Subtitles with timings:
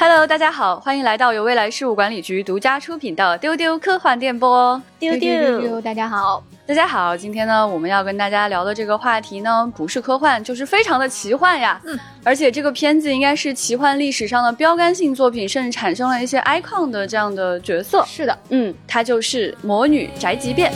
[0.00, 4.80] Hello，大家好，欢迎来到由未来事务管理局独家出品的丢丢科幻电波。
[4.96, 7.16] 丢丢丢，大家好，大家好。
[7.16, 11.80] 今天呢，我们要跟大家聊的这个话题呢，不是科幻，就是非常的奇幻呀。
[11.84, 18.04] 嗯，而且这个片子应该是奇幻历史上的标杆性作品，甚至产生了一些 icon 的这样的角色。
[18.06, 20.70] 是的，嗯，它就是《魔女宅急便》。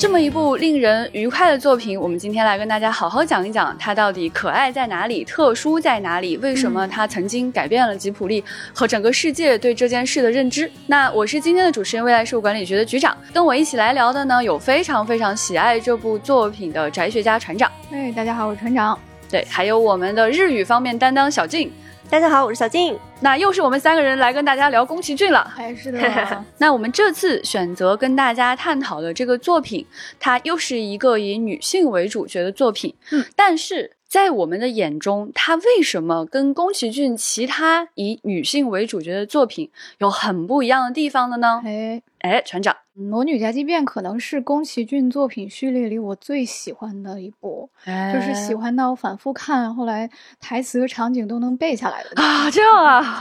[0.00, 8.42] 这么一部令人愉快的作品，我们今天来跟大家好好讲一讲它到底可爱在哪里，特殊在哪里，为什么它曾经改变了吉普力
[8.72, 10.70] 和整个世界对这件事的认知。
[10.86, 17.70] 那我是今天的主持人，未来事务管理局的局长，跟我一起来聊的呢，有非常非常喜爱这部作品的宅学家船长。
[17.90, 18.98] 哎，大家好，我是船长。
[19.30, 21.70] 对，还有我们的日语方面担当小静。
[22.10, 22.98] 大家好，我是小静。
[23.20, 25.44] 那又是我们三个人来跟大家聊宫崎骏了。
[25.44, 26.00] 还是的。
[26.58, 29.86] 那我们这次选择跟大家探讨的这个作品，
[30.18, 32.92] 它又是一个以女性为主角的作品。
[33.12, 41.62] 嗯，但是在我们的眼中，它为什么跟宫崎骏其他以女性为主角的作品有很不一样的地方的呢？
[41.64, 42.74] 哎哎，船长。
[43.02, 47.70] 《魔女宅急便》可能是宫崎骏作品序列里我最喜欢的一部，
[48.12, 52.50] 就是喜欢到反复看，后来台词和场景都能背下来的啊！
[52.50, 53.18] 这样啊，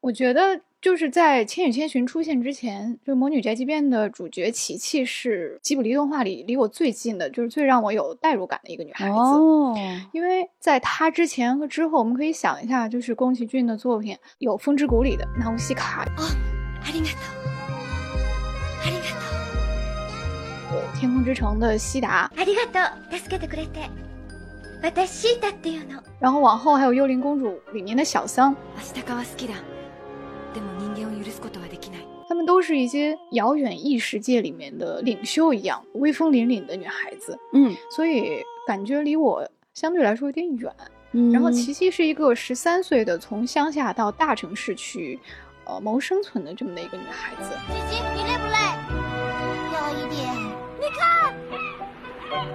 [0.00, 9.14] 我觉得就是在《千与千寻》出现之前，就《魔女宅急便》的主角琪琪是吉卜力动画里离我最近的，就是最让我有代入感的一个女孩子。
[9.14, 9.76] 哦，
[10.10, 16.04] 因为在她之前和之后，我们可以想一下，就是宫崎骏的作品有《风之谷》里的纳乌西卡。
[20.98, 22.30] 天空之城的西达，
[26.18, 28.54] 然后往后还有幽灵公主里面的小桑，
[32.28, 37.38] 他们都是一些遥远异世界里面的领袖一样，威风凛凛的女孩子。
[37.52, 40.72] 嗯，所以感觉离我相对来说有点远。
[41.32, 45.18] 然后琪琪是一个十三岁的从乡下到大城市去，
[45.64, 47.50] 呃，谋生存的这么的一个女孩子。
[47.66, 48.19] 琪琪，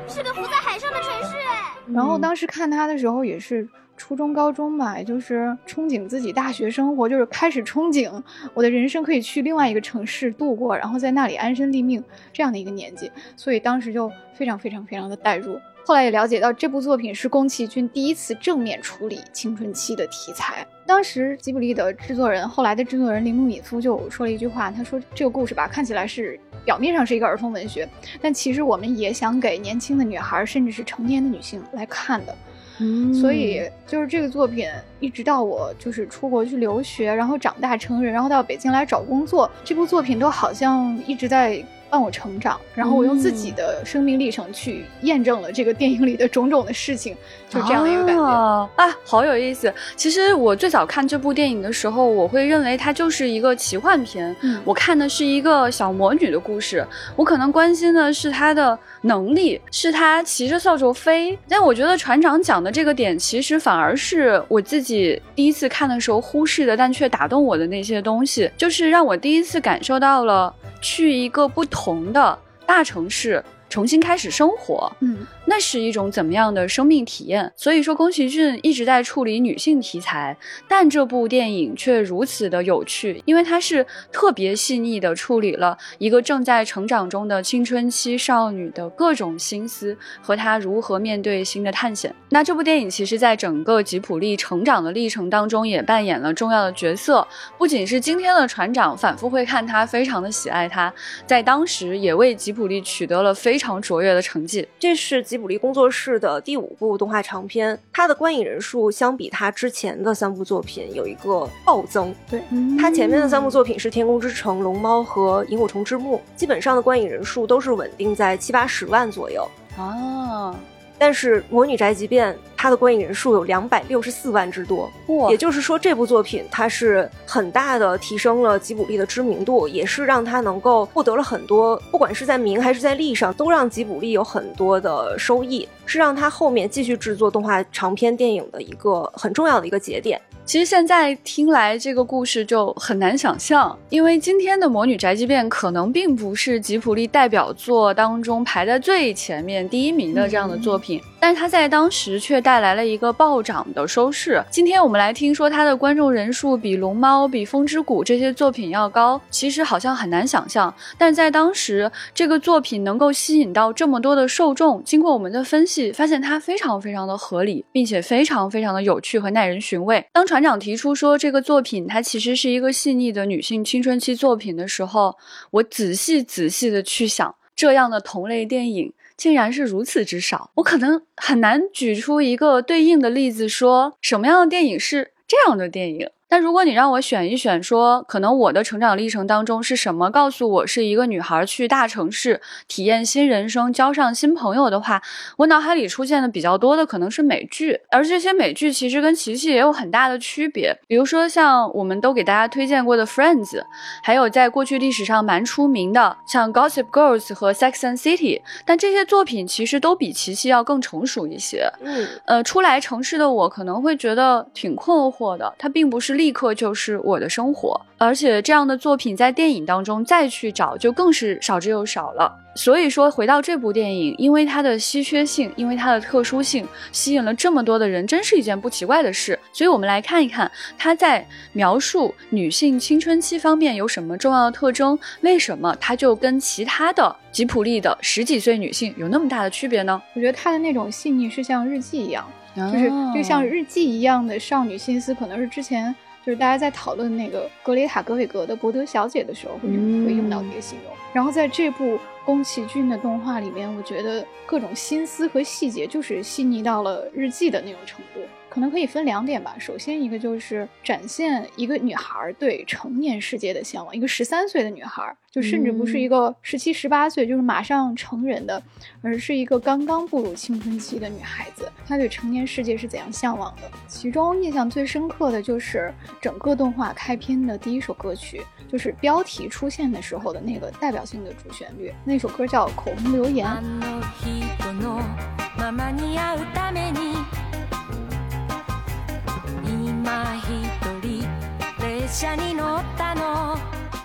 [0.08, 1.74] 是个浮在海上的城市哎。
[1.94, 8.12] 然后当时看他的时候也是初中、高中吧，就是憧憬自己大学生活，就是开始憧憬
[8.54, 12.04] 我的人生可以去另外一个城市度过，然后在那里安身立命
[12.34, 15.60] 这样的一个年纪，所以当时就非常非常非常的代入。
[15.86, 20.66] 后来也了解到这部作品是宫崎骏第一次正面处理青春期的题材。
[20.88, 26.40] 当时吉卜力的制作人，后来的制作人铃木敏夫就说了一句话，他说这个故事吧，看起来是。
[26.64, 27.88] 表面上是一个儿童文学，
[28.20, 32.36] 但其实我们也想给年轻的女孩，甚至是成年的女性来看的。
[32.80, 34.68] 嗯，所以就是这个作品，
[35.06, 41.64] 一直到我就是出国去留学，然后长大成人，然后到北京来找工作，这部作品都好像一直在。
[41.88, 47.16] 伴我成长，然后我用自己的生命历程去验证了这个电影里的种种的事情，
[47.48, 49.72] 就这样的一个感觉啊，好有意思。
[49.96, 56.86] 其实我最早看这部电影的时候，我会认为它就是一个奇幻片，嗯我看的是一个小魔女的故事，
[57.16, 61.38] 我可能关心的是她的能力，是她骑着扫帚飞。
[61.48, 64.95] 但我觉得船长讲的这个点，其实反而是我自己
[65.36, 72.12] 第一次看的时候忽视的，但却打动我的那些东西，就是让我第一次感受到了去一个不同。
[72.14, 73.44] 的大城市。
[73.68, 75.18] 重新开始生活，嗯，
[75.48, 77.52] 那是一种怎么样的生命体验？
[77.56, 92.14] 所以说，宫崎骏一直在处理女性题材，但这部电影却如此的有趣，因为它是特别细腻的处理了一个正在成长中的青春期少女的各种心思和她如何面对新的探险。
[92.30, 97.28] 那这部电影其实在整个吉普力成长的历程当中也扮演了重要的角色，
[97.58, 100.94] 不仅是今天的船长反复会看他，非常的喜爱他，
[101.28, 103.66] 在当时也为吉普力取得了非常。
[103.66, 104.68] 非常卓越的成绩。
[104.78, 112.16] 这是吉卜力工作室的第五部动画长片，它的观影人数相比它之前的三部作品有一个暴增。
[112.32, 112.42] 对，
[112.80, 119.46] 它前面的三部作品是《天空之城》《龙猫》和《萤火虫之墓》，基本上的观影人数都是稳定在七八十万左右。
[119.78, 120.56] 啊。
[120.98, 124.90] 但是《魔女宅急便》它的观影人数有两百六十四万之多，
[125.30, 140.20] 也就是说，这部作品它是很大的提升了吉卜力的知名度，也是让它能够获得了很多，不管是在名还是在利上，都让吉卜力有很多的收益，是让他后面继续制作动画长篇电影的一个很重要的一个节点。
[140.46, 150.86] 其实现在听来，这个故事就很难想象，因为今天的《魔女宅急便》可能并不是吉卜力代表作当中排在最前面第一名的这样的作品。
[150.86, 154.44] 品，但是它在当时却带来了一个暴涨的收视。
[154.52, 160.72] 今天我们来听说它的观众人数比《龙猫》、比《风之谷》这些作品要高，其实好像很难想象。
[160.96, 170.06] 但在当时，这个作品能够吸引到这么多的受众，经过我们的分析，发现它非常非常的合理，并且非常非常的有趣和耐人寻味。
[170.14, 175.18] 当团长提出说这个作品它其实是一个细腻的女性青春期作品的时候，
[175.50, 180.52] 我仔细仔细的去想，这样的同类电影竟然是如此之少。
[180.56, 186.10] 我可能很难举出一个对应的例子，说什么样的电影是这样的电影。
[186.36, 195.02] 但如果你让我选一选，说可能我的成长历程当中是什么告诉我是一个女孩去大城市体验新人生、交上新朋友的话，
[195.38, 200.78] 我脑海里出现的比较多的可能是美剧，而这些美剧其实跟琪琪也有很大的区别。
[200.88, 203.58] 比如说像我们都给大家推荐过的 Friends，
[204.04, 211.72] 还有在过去历史上蛮出名的像 Gossip Girls 和 Sex and City，但这些作品其实都比琪琪要更成熟一些。
[211.80, 216.16] 嗯，呃，初来城市的我可能会觉得挺困惑的，它并不是。
[216.16, 222.32] 立刻就是我的生活，而且这样的作品在电影当中再去找，就更是少之又少了。
[222.58, 229.38] 所以说，回到这部电影，因为它的稀缺性，因为它的特殊性，吸引了这么多的人，真是一件不奇怪的事。
[229.52, 240.02] 所以，我们来看一看它在描述女性青春期方面有什么重要的特征，为什么它就跟其他的吉普力的十几岁女性有那么大的区别呢？
[240.14, 242.26] 我觉得它的那种细腻是像日记一样，
[242.72, 245.94] 就是就像日记一样的少女心思，可能是之前。
[246.26, 250.92] 就是大家在讨论那个格雷塔·格韦格的《伯德小姐》的时候，会会用到这个形容。
[251.14, 258.22] 然后在这部宫崎骏的动画里面，我觉得各种心思和细节就是细腻到了日记的那种程度。
[258.56, 259.54] 可能可以分两点吧。
[259.60, 268.64] 首先，一个就是展现一个女孩对成年世界的向往，一个十三岁的女孩，就甚至不是一个十七、十八岁，就是马上成人的，
[269.02, 273.70] 而是一个刚刚步入青春期的女孩子，她对成年世界是怎样向往的。
[273.90, 283.46] 其中印象最深刻的就是整个动画开篇的第一首歌曲，就是标题出现的时候的那个代表性的主旋律，那首歌叫《口红留言》。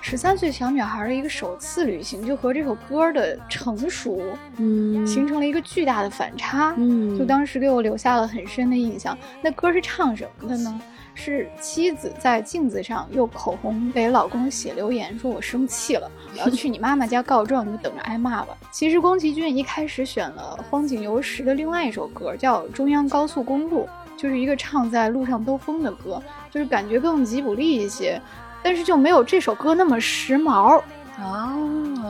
[0.02, 4.20] 十三岁小女孩的一个首次旅行，就和这首歌的成熟，
[4.56, 9.16] 嗯，形成了一个巨大的反差，嗯，就当时给我留下了很深的印象。
[9.40, 10.80] 那歌是唱什么的呢？
[11.14, 18.56] 是妻子在镜子上用口红给老公写留言，说我生气了，我要去你妈妈家告状，你就等着挨骂吧。
[18.72, 23.84] 其实宫崎骏一开始选了荒井由实的另外一首歌，叫《中央高速公路》。
[24.20, 28.20] 就是一个唱在路上兜风的歌，就是感觉更吉卜力一些，
[28.62, 30.82] 但是就没有这首歌那么时髦
[31.18, 31.56] 啊。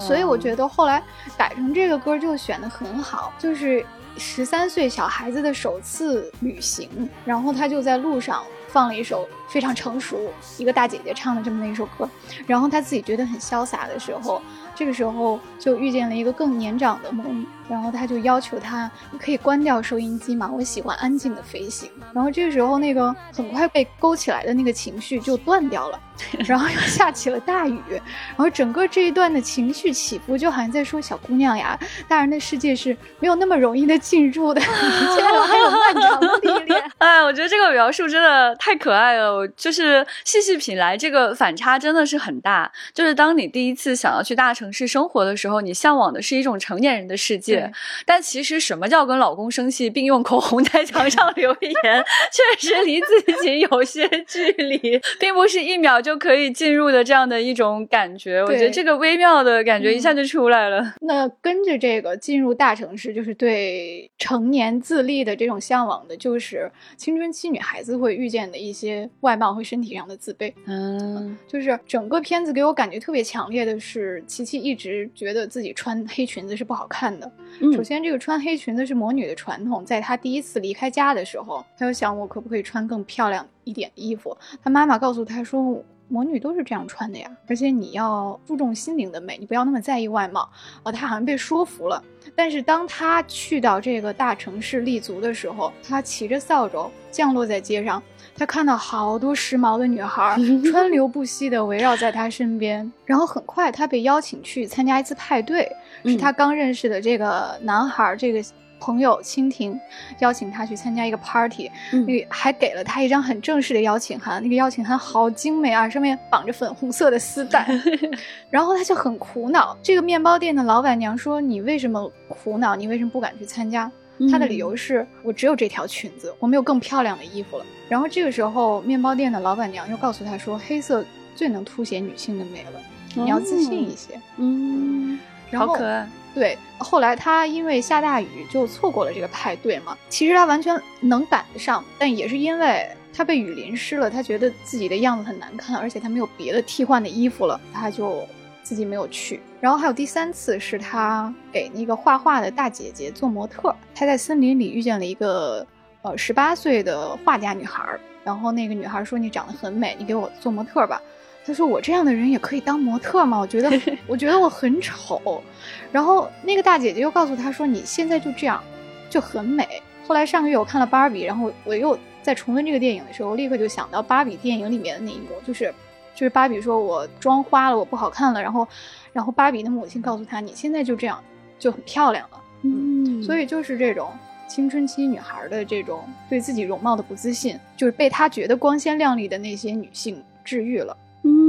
[0.00, 1.00] 所以我觉得后来
[1.38, 3.86] 改成这个歌就选的很好，就是
[4.16, 6.88] 十三岁小孩子的首次旅行，
[7.24, 12.08] 然后他就在路上放了一首非常成熟一个大姐姐唱的这么的一首歌，
[12.44, 14.42] 然后他自己觉得很潇洒的时候。
[14.80, 20.50] 这个时候就遇见了一个更年长的魔女，然后他就要求他，你可以关掉收音机吗？
[20.50, 21.90] 我喜欢安静的飞行。
[22.14, 26.00] 然后这个时候，那个很快被勾起来的那个情绪就断掉了，
[26.48, 31.78] 然后又下起了大雨， 然后整个这一段的情绪起伏就好像在说：“小姑娘呀，
[32.08, 39.34] 大人的世界是没有那么容易的进入的， 前面还有漫长的历练。”哎，我觉得这个描述真的太可爱了。
[39.34, 42.70] 我就是细细品来，这个反差真的是很大。
[42.94, 44.70] 就是当你第一次想要去大城。
[44.72, 47.70] 市生活的时候，你向往的是一种成年人的世界，
[48.06, 58.40] 但其实什么叫跟老公生气并用口红在墙上留言，确实离自己有些距离，并不是一秒就可以进入的这样的一种感觉。
[58.42, 60.94] 我觉得这个微妙的感觉一下就出来了。
[61.00, 70.52] 那跟着这个进入大城市，就是对成年自立的这种向往的，就是青春期女孩子会遇见的一些外貌和身体上的自卑。
[70.66, 74.60] 嗯，就是整个片子给我感觉特别强烈的是琪琪。
[74.60, 77.32] 一直觉得自己穿黑裙子是不好看的。
[77.74, 79.82] 首先，这个穿黑裙子是魔女的传统。
[79.82, 84.36] 在她第一次离开家的时候，她就想我可不可以穿更漂亮一点的衣服。
[84.62, 90.46] 她妈妈告诉她说，魔女都是这样穿的呀，而且你要注重心灵的美，你不要那么在意外貌。
[90.82, 92.02] 哦，她好像被说服了。
[92.34, 98.02] 但是当她去到这个大城市立足的时候，她骑着扫帚降落在街上。
[98.36, 100.34] 他看到好多时髦的女孩
[100.70, 105.70] 川流不息地围绕在他身边，然后很快他被邀请去参加一次派对，
[106.04, 108.42] 是他刚认识的这个男孩这个
[108.80, 109.78] 朋友蜻蜓
[110.18, 117.68] 邀请他去参加一个 party，那还给了他一张很正式的邀请函，那个邀请函好精美啊，上面绑着粉红色的丝带，
[118.50, 119.76] 然后他就很苦恼。
[119.82, 122.74] 这个面包店的老板娘说：“你为什么苦恼？
[122.74, 123.90] 你为什么不敢去参加？”
[124.30, 127.64] 他的理由是我只有这条裙子，我没有更漂亮的衣服了。
[127.88, 131.02] 然后这个时候，面包店的老板娘又告诉他说，黑色
[131.34, 132.80] 最能凸显女性的美了，
[133.14, 134.20] 你要自信一些。
[134.36, 136.08] 嗯，好可爱。
[136.32, 139.98] 对，后来他因为下大雨就错过了这个派对嘛。
[140.08, 148.24] 其实他完全能赶得上，但也是因为他被雨淋湿了，他觉得自己的样子很难看，而且他没有别的替换的衣服了，他就
[148.62, 149.40] 自己没有去。
[149.60, 155.66] 然后还有第三次是他给那个画画的大姐姐做模特，他在森林里遇见了一个
[156.02, 157.84] 呃十八岁的画家女孩，
[158.22, 161.02] 然后那个女孩说你长得很美，你给我做模特吧。
[161.44, 163.38] 他说我这样的人也可以当模特吗？
[163.38, 163.70] 我觉得
[164.06, 165.42] 我觉得我很丑。
[165.90, 168.62] 然后那个大姐姐又告诉他说：“你现在就这样，
[169.08, 169.66] 就很美。”
[170.06, 175.72] 后来上个月我看了芭比，然后我又在重温这个电影的时候，我立刻就想到芭比电影里面的那一幕，就是
[176.14, 178.66] 就是芭比说我妆花了，我不好看了，然后
[179.12, 181.22] 然后芭比的母亲告诉她：“你现在就这样，
[181.58, 184.10] 就很漂亮了。”嗯，所以就是这种
[184.46, 190.96] 青春期女孩的这种对自己容貌的不自信，就是被她觉得光鲜亮丽的那些女性治愈了。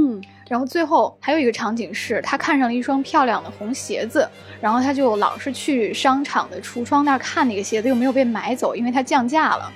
[0.02, 0.22] 嗯。
[0.48, 4.28] 然后最后还有一个场景是，他看上了一双漂亮的红鞋子，
[4.60, 9.72] 然后他就老是去商场的橱窗那儿看那个鞋子，又没有被买走，因为它降价了。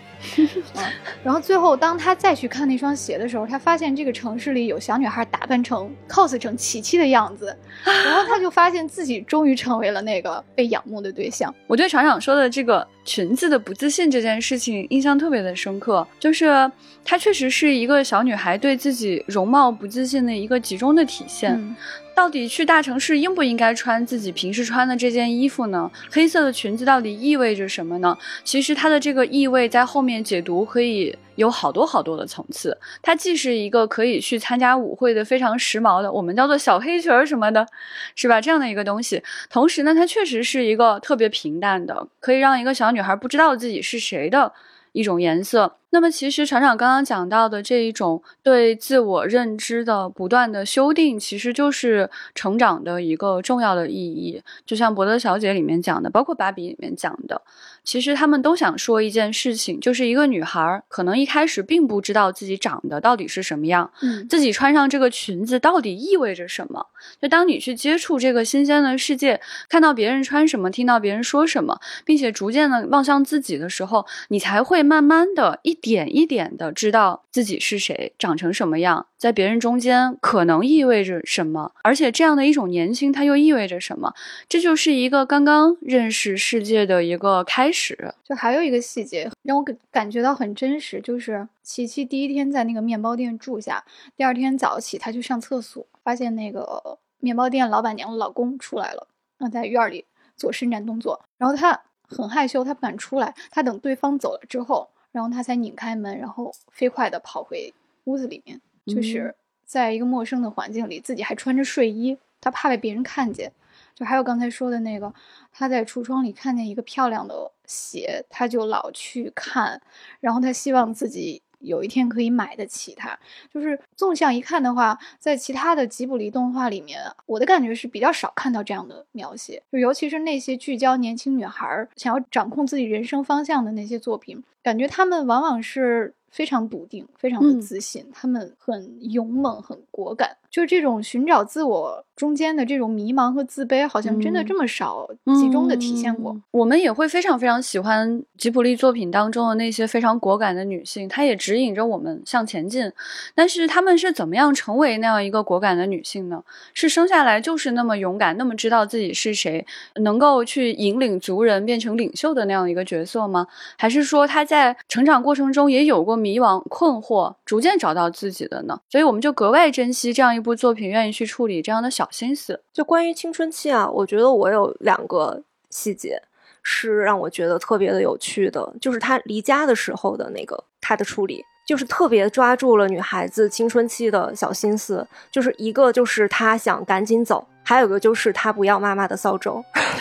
[1.23, 11.55] 然后最后，当他再去看那双鞋的时候，他发现这个城市里有小女孩打扮成 cos 成琪琪的样子， 然后他就发现自己终于成为了那个被仰慕的对象。
[11.67, 16.71] 我对厂长说的这个裙子的不自信这件事情印象特别的深刻，就是
[17.05, 21.77] 她确实是一个小女孩对自己容貌不自信的一个集中的体现。
[22.15, 25.91] 到底去大城市应不应该穿自己平时穿的这件衣服呢？
[26.11, 28.17] 黑色的裙子到底意味着什么呢？
[28.43, 32.77] 其实它的这个意味在后面解读可以有好多好多的层次。
[33.01, 37.67] 它既是一个可以去参加舞会的非常时髦的，我们叫做小黑裙儿什么的，
[38.15, 38.41] 是吧？
[38.41, 39.23] 这样的一个东西。
[39.49, 44.53] 同时呢，它确实是一个特别平淡的，可以让一个小女孩不知道自己是谁的
[44.93, 45.77] 一种颜色。
[45.97, 54.43] 那么，其实船长刚刚讲到的这一种对自我认知的不断的修订，其实就是成长的一个重要的意义。
[54.67, 57.41] 就像《伯德小姐》里面讲的，包括《芭比》里面讲的，
[57.83, 66.89] 其实他们都想说一件事情，就是一个女孩可能一开始并不知道自己长得到底是什么样，嗯，自己穿上这个裙子到底意味着什么。
[67.23, 75.81] 就当你去接触这个新鲜的世界，看到别人穿什么，听到别人说什么，并且逐渐的望向自己的时候，你才会慢慢的一。
[75.91, 84.13] 点一点的知道自己是谁，长成什么样，在别人中间可能意味着什么，而且这样的一种年轻，它又意味着什么？
[84.49, 88.15] 这就是一个刚刚认识世界的一个开始。
[88.25, 93.85] 就还有一个细节让我感感觉到很真实，就是琪琪第一天在那个面包店住下，
[94.17, 99.07] 第二天早起，他去上厕所，发现那个面包店老板娘的老公出来了，
[99.39, 100.05] 那在院里
[100.37, 104.89] 做伸展动作，然后他很害羞，他不敢出来，他等对方走了之后。
[105.17, 107.73] 然后他才拧开门，然后飞快地跑回
[108.05, 108.61] 屋子里面。
[108.85, 113.51] 就是在一个陌生的环境里，自己还穿着睡衣，他怕被别人看见。
[113.95, 115.11] 就还有刚才说的那个，
[115.51, 119.81] 他在橱窗里看见一个漂亮的鞋，他就老去看，
[120.21, 121.41] 然后他希望自己。
[121.59, 123.19] 有一天可以买得起它，
[123.53, 136.15] 就是纵向一看的话，在其他的吉卜力动画里面，我的感觉是比较少看到这样的描写，就尤其是那些聚焦年轻女孩想要掌控自己人生方向的那些作品，感觉他们往往是。
[136.29, 140.37] 非常笃定，非常的自信，他们很勇猛，很果敢。
[140.57, 145.07] 就这种寻找自我中间的这种迷茫和自卑，好像真的这么少
[145.39, 146.35] 集中的体现过。
[146.51, 152.91] 我们也会非常非常喜欢吉卜力作品当中的那些非常果敢的女性，她也指引着我们向前进。
[153.35, 156.43] 但是她们是怎么样成为那样一个果敢的女性呢？
[156.73, 163.47] 是生下来就是那么勇敢，那么知道自己是谁，能够去引领族人变成领袖的那样一个角色吗？
[163.77, 166.17] 还是说她在成长过程中也有过？
[166.17, 172.63] 迷茫、困惑，逐渐找到自己的呢，所以我们就格外珍惜这样一部作品，愿意去处理这样的小心思。
[172.73, 176.23] 就关于青春期啊，我觉得我有两个细节
[176.63, 187.45] 是让我觉得特别的有趣的，就是他离家的时候的那个他的处理，就是特别抓住了女孩子青春期的小心思，就是一个就是她想赶紧走。
[187.69, 189.61] 还有个就是他不要妈妈的扫帚，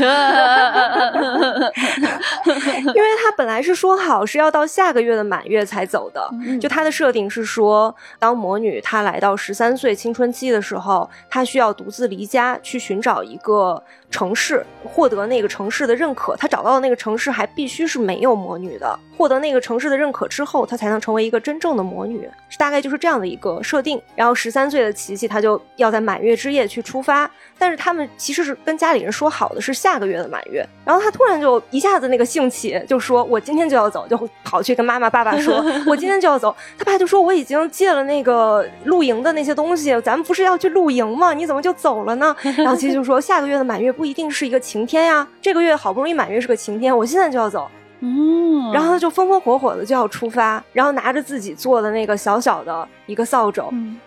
[2.93, 6.29] 因为他本来是说好是要到下个月的满月才走的。
[6.61, 16.35] 就他的设定是说，当魔女她来到十三岁青春期的时候，她需要独自离家去寻找一个城市，获得那个城市的认可。
[16.35, 18.99] 他找到的那个城市还必须是没有魔女的。
[19.17, 22.29] 获得那个城市的认可之后，他才能成为一个真正的魔女。
[22.59, 24.01] 大概就是这样的一个设定。
[24.13, 30.65] 然后十三岁的琪琪，他就要在满月之夜去出发，但是他们其实是跟家里人说好的是下个月的满月。
[30.83, 36.55] 然后他突然就一下子那个兴起，就说我今天就要走，就跑去跟妈妈爸爸说， 我今天就要走。
[36.77, 41.33] 他爸就说我已经借了那个露营的那些东西，咱们不是要去露营吗？
[41.33, 42.35] 你怎么就走了呢？
[42.57, 47.69] 然后琪琪就说下个月的满月不一定是一个晴天呀，这个月好不容易满月是个晴天，我现在就要走。
[48.01, 53.63] 嗯，然后他就风风火火的就要出发，然后拿着自己做的那个小小的一个扫帚，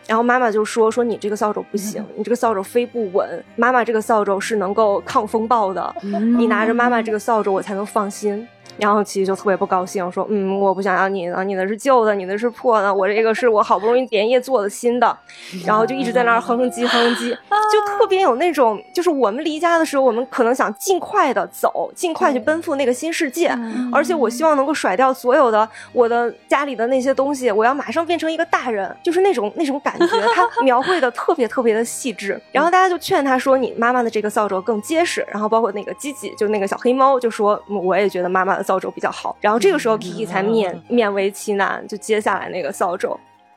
[0.07, 8.47] 然后妈妈就说说你这个扫帚不行，你这个扫帚飞不稳，妈妈这个扫帚是能够抗风暴的，你拿着妈妈这个扫帚我才能放心。
[8.79, 15.17] 然后琪琪就特别不高兴，说：“嗯，我不想要你的，你的是旧的，你的是破的，我这个是我好不容易连夜做的新的。
[15.67, 23.53] ”然后就一直在那儿哼哼唧哼哼唧，就特别有那种，就是我们离家的时候，我们可能想尽快的走，尽快去奔赴那个新世界，
[23.93, 32.41] 而且我希望能够甩掉所有的我的家里的那些东西，我要马上变成一个大人，就是那种那种感觉，他 描绘的特别特别的细致。
[32.53, 43.09] 然后大家就劝他说：“你妈妈的这个扫帚更结实。”然后包括那个吉吉，就那个小黑猫，就说：“我也觉得妈妈的。”扫帚比较好，然后这个时候 Kiki 才勉勉为其难，就接下来那个扫帚。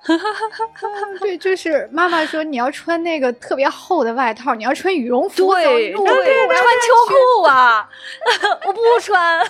[0.03, 0.65] 哈哈哈
[1.20, 7.88] 对，就是妈妈说你要穿那个特别厚的外套，你要穿羽绒服对对，穿秋裤啊，
[8.65, 9.46] 我不穿。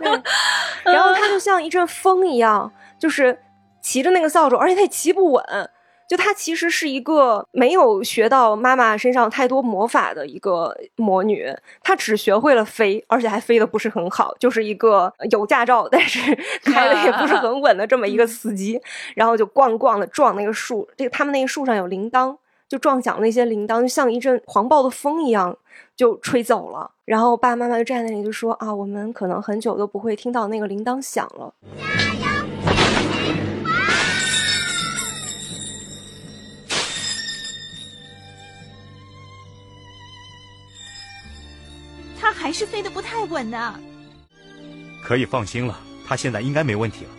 [0.82, 3.38] 然后他就像一阵风一样，就是
[3.82, 5.44] 骑着那个扫帚，而且他也骑不稳。
[6.12, 11.50] 就她其实是一个没有学到妈妈身上太多魔法的一个魔女，
[11.82, 16.20] 她只学会了飞，而且还飞的不是很好，就是一个有驾照但是
[16.70, 18.78] 开的也不是很稳的这么一个司机，
[19.14, 22.36] 然后就咣咣的撞那个树，这个他们那个树上有铃铛，
[22.68, 25.56] 就撞响那些铃铛，就像一阵狂暴的风一样
[25.96, 26.90] 就吹走了。
[27.06, 31.54] 然后爸爸妈妈就站在那里就说啊，我们可能很久都不会听到那个铃铛响了。
[42.42, 43.78] 还是飞得不太稳呢。
[45.00, 47.10] 可以放心了，他现在应该没问题了。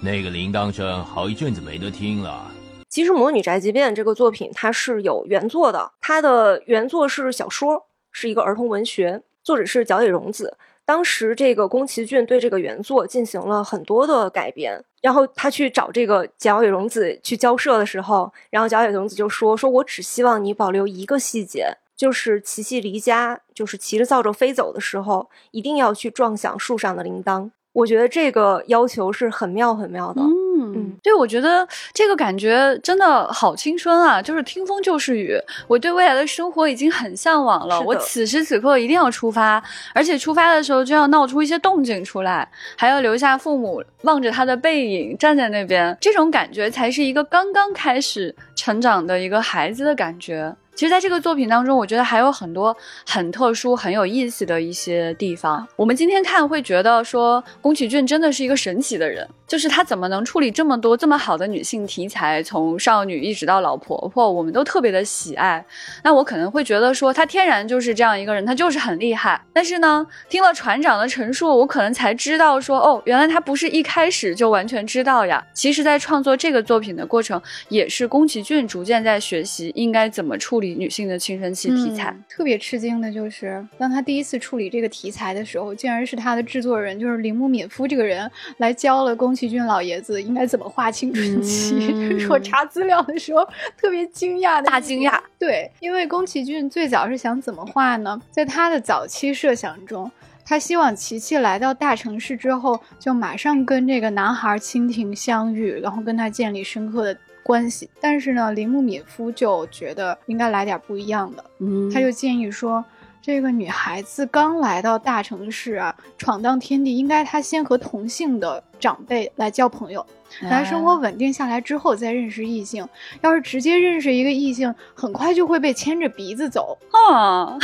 [0.00, 2.50] 那个铃铛声好一阵子没得听了。
[2.88, 10.56] 其实《魔女宅急便》这个作品它是有原作的，它的原作是小说，是一个儿童文学，作者是角野荣子。
[10.86, 27.50] 当时这个宫崎骏对这个原作进行了很多的改编，然后他去找这个角野荣子去交涉的时候，然后角野荣子就说：“说我只希望你保留一个细节。”就是琪琪离家，就是骑着扫帚飞走的时候，一定要去撞响树上的铃铛。
[27.74, 30.20] 我觉得这个要求是很妙很妙的。
[30.20, 34.20] 嗯，对，我觉得这个感觉真的好青春啊！
[34.20, 35.34] 就是听风就是雨，
[35.66, 37.80] 我对未来的生活已经很向往了。
[37.80, 39.62] 我此时此刻一定要出发，
[39.94, 50.54] 而且出发的时候就要闹出一些动静出来，还要留下父母望着他的背影站在那边，这种感觉才是一个刚刚开始成长的一个孩子的感觉。
[50.74, 52.74] 其实，在这个作品当中，我觉得还有很多
[53.06, 55.66] 很特殊、很有意思的一些地方。
[55.76, 65.62] 我们今天看会觉得说，宫崎骏真的是一个神奇的人，就是他怎么能处理这么多这么好的女性题材，从少女一直到老婆婆，我们都特别的喜爱。
[66.02, 69.38] 那我可能会觉得说，他天然就是这样一个人，他就是很厉害。
[69.52, 75.44] 但是呢，听了船长的陈述，我可能才知道说，哦，原来他不是一开始就完全知道呀。
[75.52, 80.61] 其实，在创作这个作品的过程，也是宫崎骏逐渐在学习应该怎么处。
[80.62, 92.26] 理女性的青春期题材，特别吃惊的就是，当他第一次处理这个题材的时候，竟然是他的制作人，就是铃木敏夫这个人来教了宫崎骏老爷子应该怎么画青春期。
[92.30, 93.46] 我查资料的时候
[93.76, 95.20] 特别惊讶，大惊讶。
[95.38, 98.18] 对，因为宫崎骏最早是想怎么画呢？
[98.30, 100.10] 在他的早期设想中，
[100.44, 107.18] 他希望琪琪来到大城市之后，就马上跟这个男孩蜻蜓相遇，然后跟他建立深刻的。
[107.42, 112.84] 关系，但是呢，铃木敏夫就觉得应该来点不一样的，嗯，他就建议说，
[113.20, 120.04] 这个女孩子刚来到大城市啊，闯荡天地，应该她先和同性的长辈来交朋友，
[120.40, 122.84] 来生活稳定下来之后再认识异性。
[123.20, 126.76] 要是直接认识一个异性，很快就会被牵着鼻子走
[127.08, 127.56] 啊，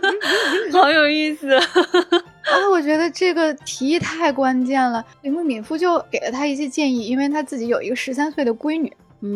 [0.72, 1.60] 好有意思 啊！
[2.70, 8.90] 我觉得这个提议太关键了，铃木敏夫就给了他一些建议，因为他自己有一个十三岁的闺女。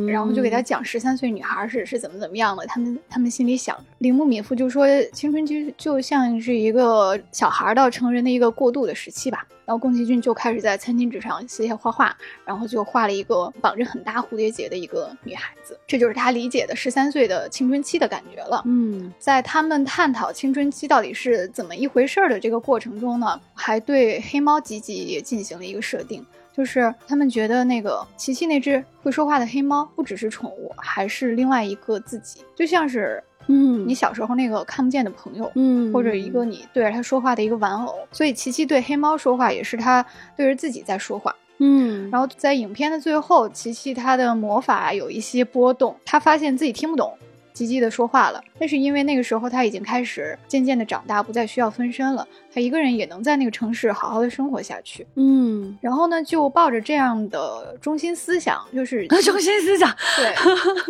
[0.06, 9.46] 然后就给他讲十三岁女孩是是怎么怎么样的，他们他们心里想，铃木敏夫就说青春期就像是一个小孩到成人的一个过渡的时期吧。
[9.66, 18.60] 然后宫崎骏就开始在餐巾纸上写写画画，然后就画了一个绑着很大蝴蝶结的一个女孩子，这就是他理解的十三岁的青春期的感觉了。
[18.66, 26.26] 嗯，在他们探讨青春期到底是怎么一回事儿的这个过程中呢，还对黑猫吉吉也进行了一个设定。
[26.52, 33.22] 就是他们觉得那个琪琪那只会说话的黑猫不只是宠物，还是另外一个自己，就像是。
[33.46, 40.04] 嗯，你小时候那个看不见的朋友，嗯，或者一个你对着他说话的一个玩偶，所以琪琪对黑猫说话也是他
[40.36, 47.12] 对着自己在说话，嗯，然后在影片的最后，琪琪他的魔法有一些波动，他发现自己听不懂。
[47.60, 55.06] 积极的说话了，那是因为那个时候他已经开始渐渐的长大，不再需要分身了，他一个人也能在那个城市好好的生活下去。
[55.16, 60.34] 嗯，然后呢，就抱着这样的中心思想，就是 中心思想，对，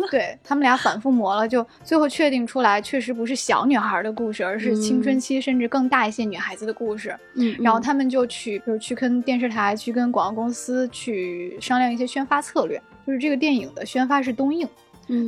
[0.09, 7.13] 对他们俩反复磨了，就最后确定出来，确实不是小女孩的故事，而是青春期甚至更大一些女孩子的故事。
[7.35, 14.65] 嗯，然后他们就去，就是去跟电视台、去跟广告公司去商量一些宣发策略，就是这个电影的宣发是东映。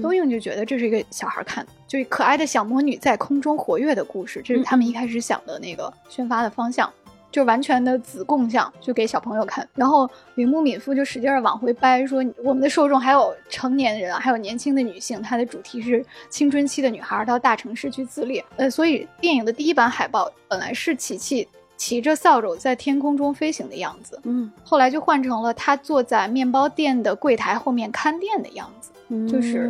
[0.02, 6.92] 东映就觉得这是一个小孩看的，就可爱的小魔女在空中活跃的故事，这是他们一开始想的那个宣发的方向，
[7.32, 9.68] 就完全的子共向，就给小朋友看。
[9.76, 18.44] 然后铃木敏夫就使劲儿往回掰，说我们的受众还有成年人，还有年轻的女性，它的主题是青春期的女孩到大城市去自立。
[18.56, 28.92] 呃，所以电影的第一版海报本来是琪琪骑着扫帚在天空中飞行的样子，嗯，后来就换成了他坐在面包店的柜台后面看店的样子。
[29.30, 29.70] 就是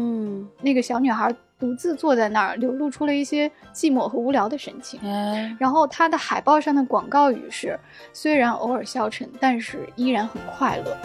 [0.61, 4.99] 那个小女孩独自坐在那儿，流露出了一些寂寞和无聊的神情。
[5.59, 7.77] 然后他的海报上的广告语是
[8.13, 10.95] ：“虽然偶尔消沉，但是依然很快乐。”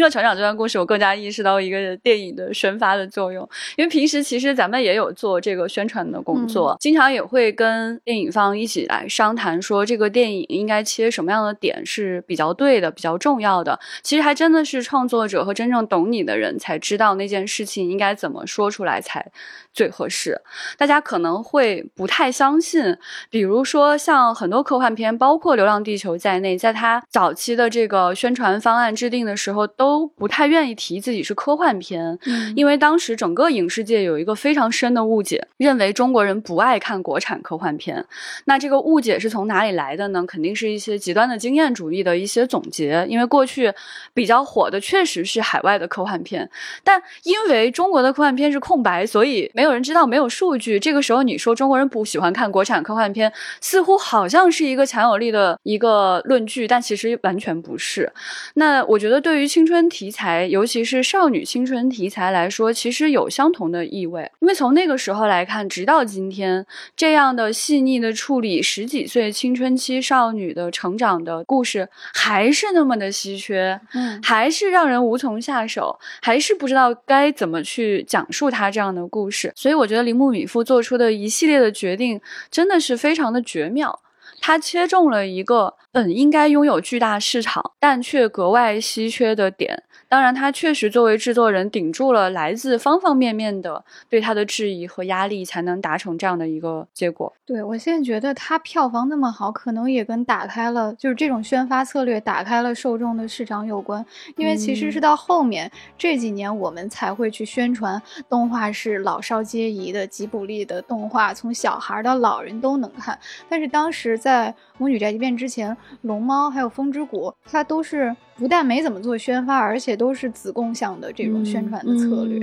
[0.00, 3.46] 听了船长这段故事，我更加意识到一个电影的宣发的作用。
[3.76, 13.78] 因为平时其实咱们也有做这个宣传的工作，经常也会跟电影方一起来商谈，说这个电影应该切什么样的点是比较对的、比较重要的。
[14.02, 19.30] 其实还真的是创作者和真正懂你的人才知道那件事情应该怎么说出来才
[19.72, 20.40] 最合适。
[20.76, 22.96] 大家可能会不太相信，
[23.30, 29.60] 比如说像很多科幻片，包括《流浪地球》在内，在它早期的这个宣传方案制定的时候。
[29.76, 38.04] 都不太愿意提自己是科幻片，嗯因为当时整个影视界有一个非常深的误解，认为中国人不爱看国产科幻片。
[38.46, 40.24] 那这个误解是从哪里来的呢？
[40.26, 43.06] 肯定是一些极端的经验主义的一些总结。
[43.08, 43.72] 因为过去
[44.12, 46.50] 比较火的确实是海外的科幻片，
[46.82, 50.80] 但因为中国的科幻片是空白，所以没有人知道，没有数据。
[50.80, 58.10] 这个时候你说中国人不喜欢看国产科幻片，似乎好像是一个强有力的一个论据，但其实完全不是。
[58.54, 59.86] 那我觉得对于青春。
[59.90, 64.30] 题材，尤其是少女青春题材来说，其实有相同的意味。
[64.38, 66.64] 因为从那个时候来看，直到今天，
[66.96, 79.49] 这样的细腻的处理十几岁青春期少女的成长的故事，还是那么的稀缺，嗯，还是让人无从下手，还是不知道该怎么去讲述她这样的故事。
[79.54, 84.00] 所以，我觉得铃木敏夫做出的一系列的决定，真的是非常的绝妙。
[84.40, 89.82] 他切中了一个本应该拥有巨大市场，但却格外稀缺的点。
[90.10, 97.32] 当然，他确实作为制作人顶住了来自方方面面的对他的质疑和压力，才能达成这样的一个结果。
[97.46, 104.04] 对我现在觉得他票房那么好，可能也跟打开了就是这种宣发策略打开了受众的市场有关。
[104.36, 113.16] 因为其实是到后面这几年，我们才会去宣传动画是老少皆宜的吉卜力的动画，从小孩到老人都能看。
[113.48, 118.16] 但是当时在《魔女宅急便》之前，《龙猫》还有《风之谷》，它都是。
[118.36, 122.40] 不但没怎么做宣发，而且都是子共享的这种宣传的策略。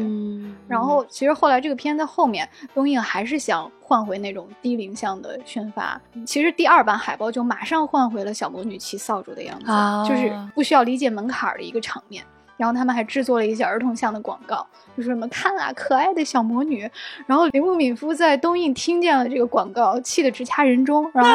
[0.68, 6.00] 然后，其实后来这个片子后面，东映还是想换回那种低龄向的宣发。
[6.24, 9.66] 其实第二版海报就马上换回了小魔女骑扫帚的样子，
[10.08, 12.24] 就是不需要理解门槛的一个场面。
[12.58, 14.66] 然后他们还制作了一些儿童向的广告，
[14.96, 16.90] 就是什么看啊，可爱的小魔女。
[17.26, 21.10] 然后铃木敏夫在东映听见了这个广告，气得直掐人中。
[21.14, 21.32] 然后，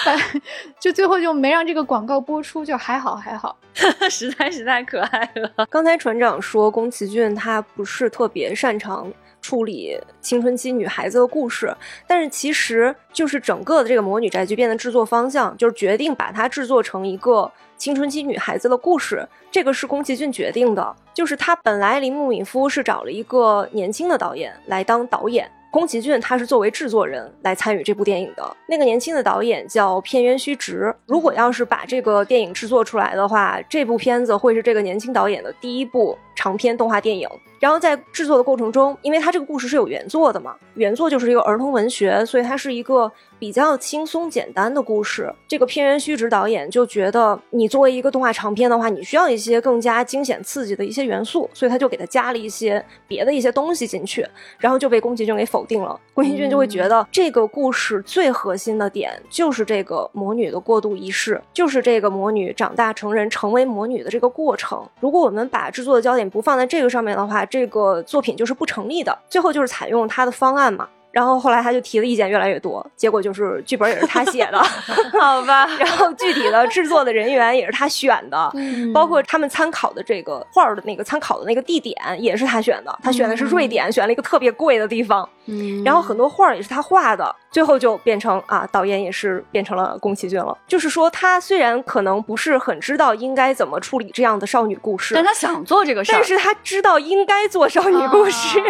[0.80, 3.54] 就最后就没让这个广告播出，就还好还好，
[4.08, 5.66] 实在是太可爱了。
[5.68, 17.52] 刚才船长说宫崎骏他不是特别擅长处理青春期女孩子的故事，但是其实就是整个的这个魔女宅急便的制作方向，就是决定把它制作成一个。
[17.80, 20.94] 青春期女孩子的故事，这个是宫崎骏决定的。
[21.14, 28.54] 就是他本来铃木敏夫是找了一个年轻的导演来当导演，宫崎骏他是作为制作人来参与这部电影的。
[28.66, 30.94] 那个年轻的导演叫片渊虚直。
[31.06, 37.28] 如果要是把这个电影制作出来的话，这部片子会是这个年轻导演的第一部长篇动画电影。
[37.58, 43.12] 然后在制作的过程中，因为它这个故事是有原作的嘛，原作就是一个儿童文学，所以它是一个。
[43.40, 55.98] 比较轻松简单的故事，这个片源虚直导演就觉得，你作为一个动画长片的话，你需要一些更加惊险刺激的一些元素，所以他就给他加了一些别的一些东西进去，然后就被宫崎骏给否定了。
[56.20, 64.86] 宫崎骏就会觉得这个故事最核心的点就是这个魔女的过渡仪式，就是这个魔女长大成人成为魔女的这个过程。
[65.00, 69.18] 如果我们把制作的焦点不放在这个上面的话，这个作品就是不成立的。
[69.30, 70.86] 最后就是采用他的方案嘛。
[71.10, 74.58] 然后后来他就提的意见越来越多，结果就是剧本也是他写的
[75.20, 75.66] 好吧。
[75.78, 78.52] 然后具体的制作的人员也是他选的，
[78.94, 85.28] 包括他们参考的这个画的那个参考的那个地点也是他选的，他选的是瑞典，选了一个特别贵的地方。
[85.46, 90.56] 嗯，然后很多画也是他画的，最后就变成啊，导演也是变成了宫崎骏了。
[90.68, 98.60] 就是说，他虽然可能不是很知道应该怎么处理这样的少女故事，但他想做这个事儿，但是他知道应该做少女故事。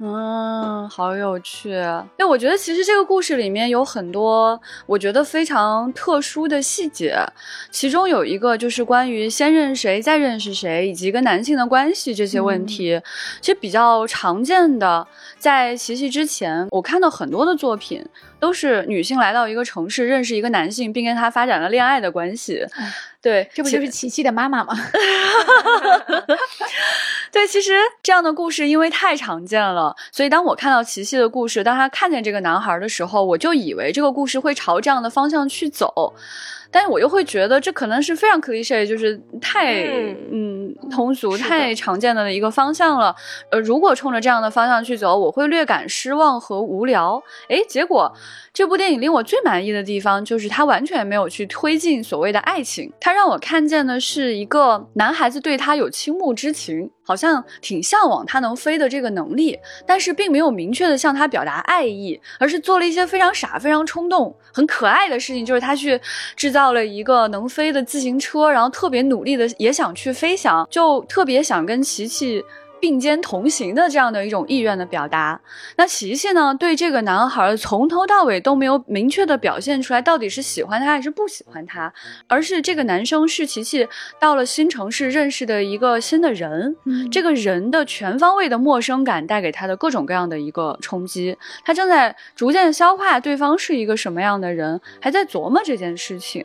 [0.00, 1.70] 嗯，好有趣。
[1.70, 7.16] 因为我觉得其实这个故事里面有很多我觉得非常特殊的细节，
[7.70, 13.00] 其中有一个就是关于先认谁再认识谁，以及跟男性的关系这些问题，
[13.40, 15.06] 其实比较常见的。
[15.38, 18.04] 在琪琪之前，我看到很多的作品
[18.38, 22.64] 都是女性来到一个城市，认识一个男性，并跟他发展了恋爱的关系。
[23.20, 24.72] 对，这不就是琪琪的妈妈吗？
[27.38, 27.70] 对，其实
[28.02, 36.12] 这样的故事因为太常见了，所以当我看到琪琪的故事，当他看见这个男孩的时候，我就以为这个故事会朝这样的方向去走。
[36.70, 39.86] 但是我又会觉得这可能是非常 cliche，就是太
[40.32, 43.14] 嗯通俗、太常见的一个方向了。
[43.52, 47.22] 呃，如果冲着这样的方向去走，我会略感失望和无聊。
[47.48, 48.12] 诶，结果
[48.58, 56.90] 这部电影令我最满意的地方就是它完全没有去推进所谓的爱情，它让我看见的是一个男孩子对他有倾慕之情。
[57.04, 65.98] 好像挺向往他能飞的这个能力，但是并没有明确的向他表达爱意，而是做了一些非常傻、非常冲动、很可爱的事情，就是他去
[66.36, 72.44] 制造了一个能飞的自行车，然后特别努力的也想去飞翔，就特别想跟琪琪。
[72.80, 75.40] 并肩同行的这样的一种意愿的表达，
[75.76, 76.54] 那琪琪呢？
[76.58, 81.92] 对这个男孩从头到尾都没有明确的表现出来，到底是喜欢他还是不喜欢他，
[82.26, 83.86] 而是这个男生是琪琪
[84.18, 86.76] 到了新城市认识的一个新的人，
[87.10, 96.44] 这个人的全方位的陌生感带给他的各种各样的一个冲击，他正在逐渐消化对方是一个什么样的人，还在琢磨这件事情。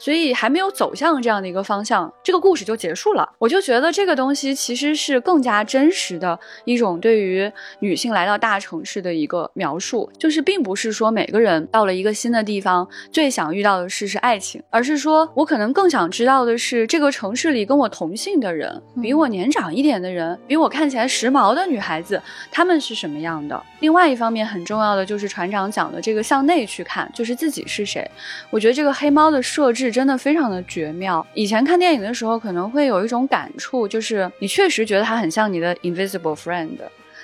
[0.00, 3.28] 所以还没有走向这样的一个方向，这个故事就结束了。
[3.38, 22.18] 我就觉得这个东西其实是更加真实的一种对于女性来到大城市的一个描述，就是并不是说每个人到了一个新的地方最想遇到的事是爱情，而是说我可能更想知道的是这个城市里跟我同性的人，比我年长一点的人，比我看起来时髦的女孩子，
[22.50, 23.62] 她们是什么样的。
[23.80, 28.10] 另外一方面很重要的就是船长讲的这个向内去看，就是自己是谁。
[28.48, 29.89] 我觉得这个黑猫的设置。
[29.90, 31.26] 真的非常的绝妙。
[31.34, 36.78] 以前看电影的时候，可能会有一种感触，就是你确实觉得他很像你的 Invisible Friend。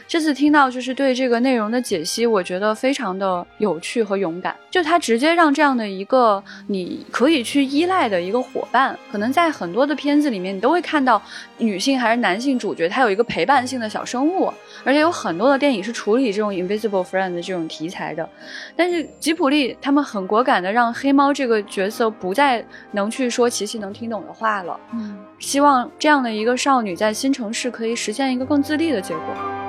[0.09, 4.55] 这次听到就是对这个内容的解析，我觉得非常的有趣和勇敢。
[4.71, 11.21] 就他直接让这样的一个你可以去依赖的一个伙伴，可能在很多的片子里面，你都会看到
[11.59, 14.53] 女性还是男性主角，他有一个陪伴性的小生物，
[14.85, 18.29] 而且有很多的电影是处理这种 invisible friend 的这种题材的。
[18.77, 24.79] 但是吉普力他们很果敢的让黑猫这个角色不再能去说琪琪能听懂的话了。
[24.93, 29.66] 嗯，希望这样的一个少女在新城市可以实现一个更自立的结果。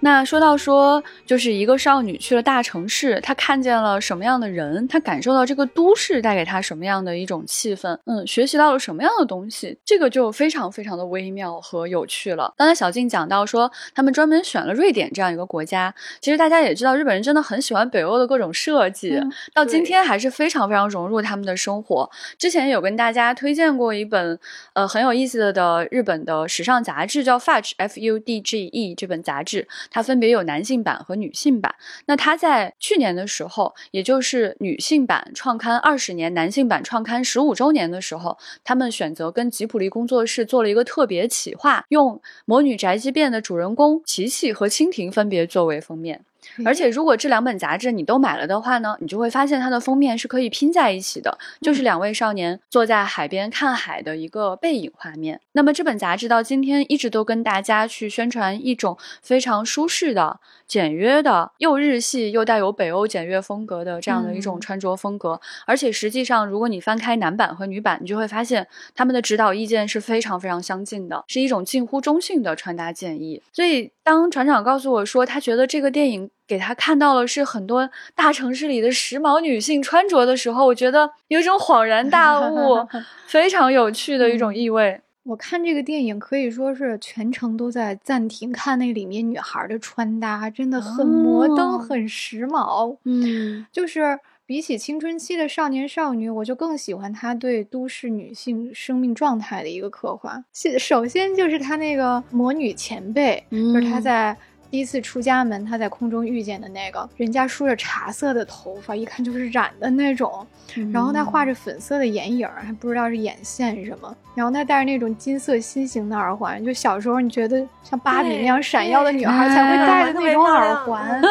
[0.00, 4.86] 那说到说，就是一个少女去了大城市，她看见了什么样的人？
[4.86, 7.98] 她感受到这个都市带给她什么样的一种气氛？
[8.04, 9.76] 嗯，学习到了什么样的东西？
[9.84, 12.54] 这个就非常非常的微妙和有趣了。
[12.56, 15.92] 刚才小静讲到说，他们专门选了瑞典这样一个国家。
[16.20, 19.20] 其实大家也知道，日本人真的很喜欢北欧的各种设计，
[19.54, 22.08] 到今天还是非常非常融入他们的生活。
[22.38, 24.38] 之前有跟大家推荐过一本
[24.74, 29.66] 呃很有意思的的日本的时尚杂志，叫 Fudge F U D G E 这本杂志。
[29.90, 31.74] 它分别有男性版和女性版。
[32.06, 46.24] 那它在去年的时候，也就是女性版创刊二十年，男性版创刊十五周年的时候，他们选择跟吉普力工作室做了一个特别企划，用《魔女宅急便》的主人公琪琪和蜻蜓分别作为封面。
[46.64, 55.40] 而且，如果这两本杂志你都买了的话呢，你就会发现它的封面是可以拼在一起的，就是两位少年坐在海边看海的一个背影画面。
[55.52, 60.40] 那么这本杂志到今天一直都跟大家去宣传一种非常舒适的。
[60.66, 73.40] 简约的，又日系又带有北欧简约风格的这样的一种穿着风格，而且实际上，如果你翻开男版和女版，你就会发现他们的指导意见是非常非常相近的，是一种近乎中性的穿搭建议。
[73.52, 82.76] 所以，当船长告诉我说他觉得这个电影给他看到了是很多大城市里的时髦女性穿着的时候，我觉得有一种恍然大悟，
[83.26, 85.00] 非常有趣的一种意味。
[85.24, 92.96] 我看这个电影可以说是全程都在暂停看那里面女孩的穿搭，真的很摩登，很时髦。
[93.02, 100.44] 嗯，就是比起青春期的少年少女，我就更喜欢她对都市女性生命状态的一个刻画。
[100.78, 104.36] 首先就是她那个魔女前辈，就是她在。
[104.70, 110.46] 第一次出家门，他在空中遇见的那个人家梳着茶色的头发，一看就是染的那种。
[110.92, 114.14] 然后他画着粉色的眼影，还不知道是眼线什么。
[114.34, 121.22] 然后他戴着那种金色心形的耳环，就小时候你觉得像芭比那样闪耀的女孩才会戴的那种耳环。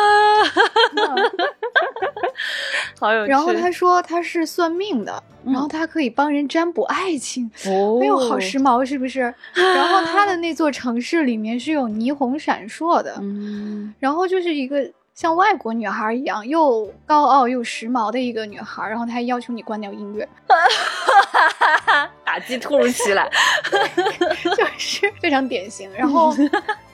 [2.99, 3.31] 好有趣。
[3.31, 7.49] 然后他说他是算命的，然后他可以帮人占卜爱情。
[7.67, 9.19] 哦，哎呦，好时髦，是不是？
[9.53, 13.15] 然后他的那座城市里面是有霓虹闪烁的。
[13.21, 14.91] 嗯，然后就是一个。
[15.15, 20.27] 像外国女孩一样又高傲又时髦的一个女孩，然后她还要求你关掉音乐，
[22.25, 23.25] 打击突如其来，
[24.43, 25.89] 就是 非常典型。
[25.93, 26.35] 然后，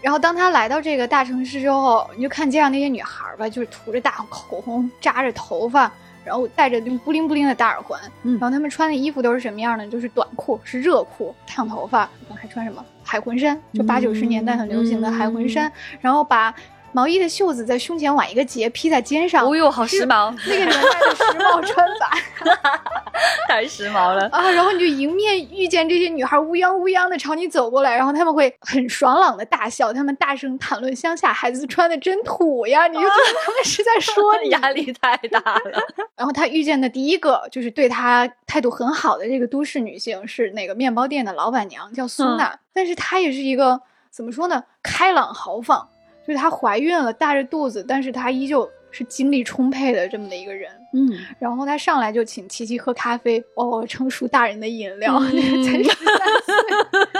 [0.03, 5.91] 然后当她来到这个大城市之后，你就看街上那些女孩吧，就是涂着大口红，扎着头发，
[6.23, 7.99] 然后戴着那布灵布灵的大耳环，
[8.33, 9.87] 然后她们穿的衣服都是什么样的？
[9.87, 12.07] 就是短裤，是热裤，烫头发，
[12.39, 13.59] 还穿什么海魂衫？
[13.73, 16.53] 就八九十年代很流行的海魂衫，然后把。
[16.93, 19.45] 毛衣的袖子在胸前挽一个结，披在肩上。
[19.45, 20.33] 哦呦，好时髦！
[20.47, 22.17] 那个年代的时髦穿法
[23.47, 24.49] 太时髦了啊！
[24.51, 32.87] 然后你就迎面遇见这些女孩乌泱乌泱的朝你走过来，然后他们会很爽朗的大笑，他们大声谈论乡下孩子穿的真土呀！
[32.87, 35.83] 你就觉得他们是在说 你，压力太大了。
[36.15, 42.57] 然后他遇见的第一个就是对他态度很好的这个都市女性是那个面包店的老板娘，叫苏娜。
[42.73, 44.63] 但是她也是一个怎么说呢？
[44.81, 45.89] 开朗豪放。
[46.25, 50.71] 就是她怀孕了，大着肚子，但是她依旧是精力充沛的这么的一个人。
[50.93, 56.53] 嗯，然后他上来就请琪琪喝咖啡哦，成熟大人的饮料， 才十三岁，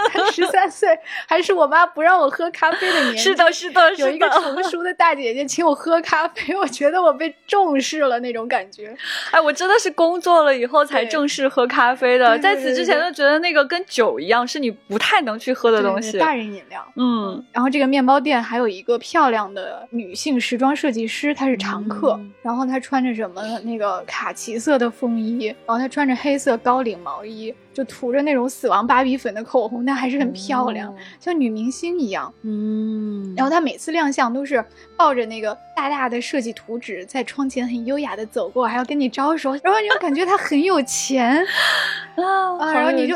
[0.10, 3.20] 才十三岁，还是我妈不让我喝咖啡的年纪。
[3.20, 8.96] 是的，是的，有一个成熟的大姐姐请我喝咖啡，我觉得我被重视了那种感觉。
[9.32, 16.18] 哎，我真的是工作了以后才正式喝咖啡的，在此之前都觉得那个跟酒一样，是你不太能去喝的东西。
[16.20, 17.44] 大人饮料，嗯。
[17.54, 22.20] 然后这个面包店还有一个漂亮的女性时装设计师，她是常客。
[22.42, 23.42] 然后她穿着什么？
[23.64, 32.34] 那个卡其色的风衣，然后她穿着黑色高领毛衣，就涂着那种死亡芭比粉的口红，但还是很漂亮，像女明星一样。
[32.42, 34.66] 嗯，然后她每次亮相都是
[34.98, 41.38] 抱着那个大大的设计图纸，在窗前很优雅的走过，还要跟你招手，然后你就感觉她很有钱
[42.18, 43.16] 啊，然后你就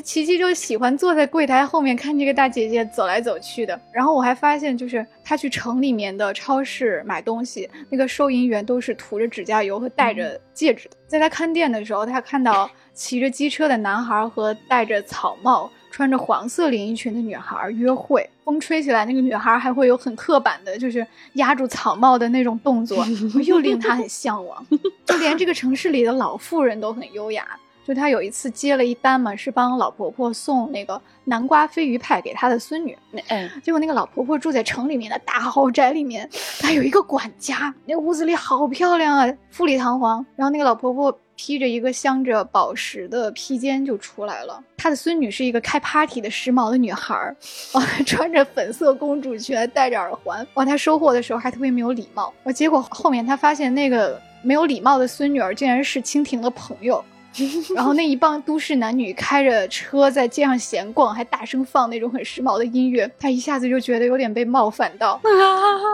[0.00, 3.78] 琪琪就喜欢坐在柜台后面看这个大姐姐走来走去的。
[3.92, 9.74] 然后我还发现，就是她去城里面的超市买东西，那个收银员都是涂着指甲油。
[9.74, 18.28] 和戴着戒指的，在她看店的时候，她看到骑着机车的男孩和戴着草帽、穿着黄色连衣裙的女孩约会。
[18.44, 23.04] 风吹起来，那个女孩还会有很刻板的，就是压住草帽的那种动作，
[23.46, 24.64] 又令他很向往。
[25.06, 27.46] 就连这个城市里的老妇人都很优雅。
[27.86, 32.96] 就他有一次接了一单嘛，是帮老婆婆送那个南瓜飞鱼派给他的孙女。
[33.28, 36.26] 嗯，结果那个老婆婆住在城里面的大豪宅里面，
[36.60, 40.24] 她有一个管家，那屋子里好漂亮啊，富丽堂皇。
[40.34, 44.62] 然后那个老婆婆披着一个镶着宝石的披肩就出来了。
[44.76, 47.36] 她的孙女是一个开 party 的时髦的女孩儿，
[47.72, 50.46] 哇， 穿着粉色公主裙，戴着耳环。
[50.54, 52.32] 哇，她收货的时候还特别没有礼貌。
[52.44, 57.04] 哇，结果后面她发现那个没有礼貌的孙女儿竟然是蜻蜓的朋友。
[57.74, 65.20] 然后那一帮都市男女开着车在街上闲逛，还大声放那种很时髦的音乐，他一下子就觉得有点被冒犯到，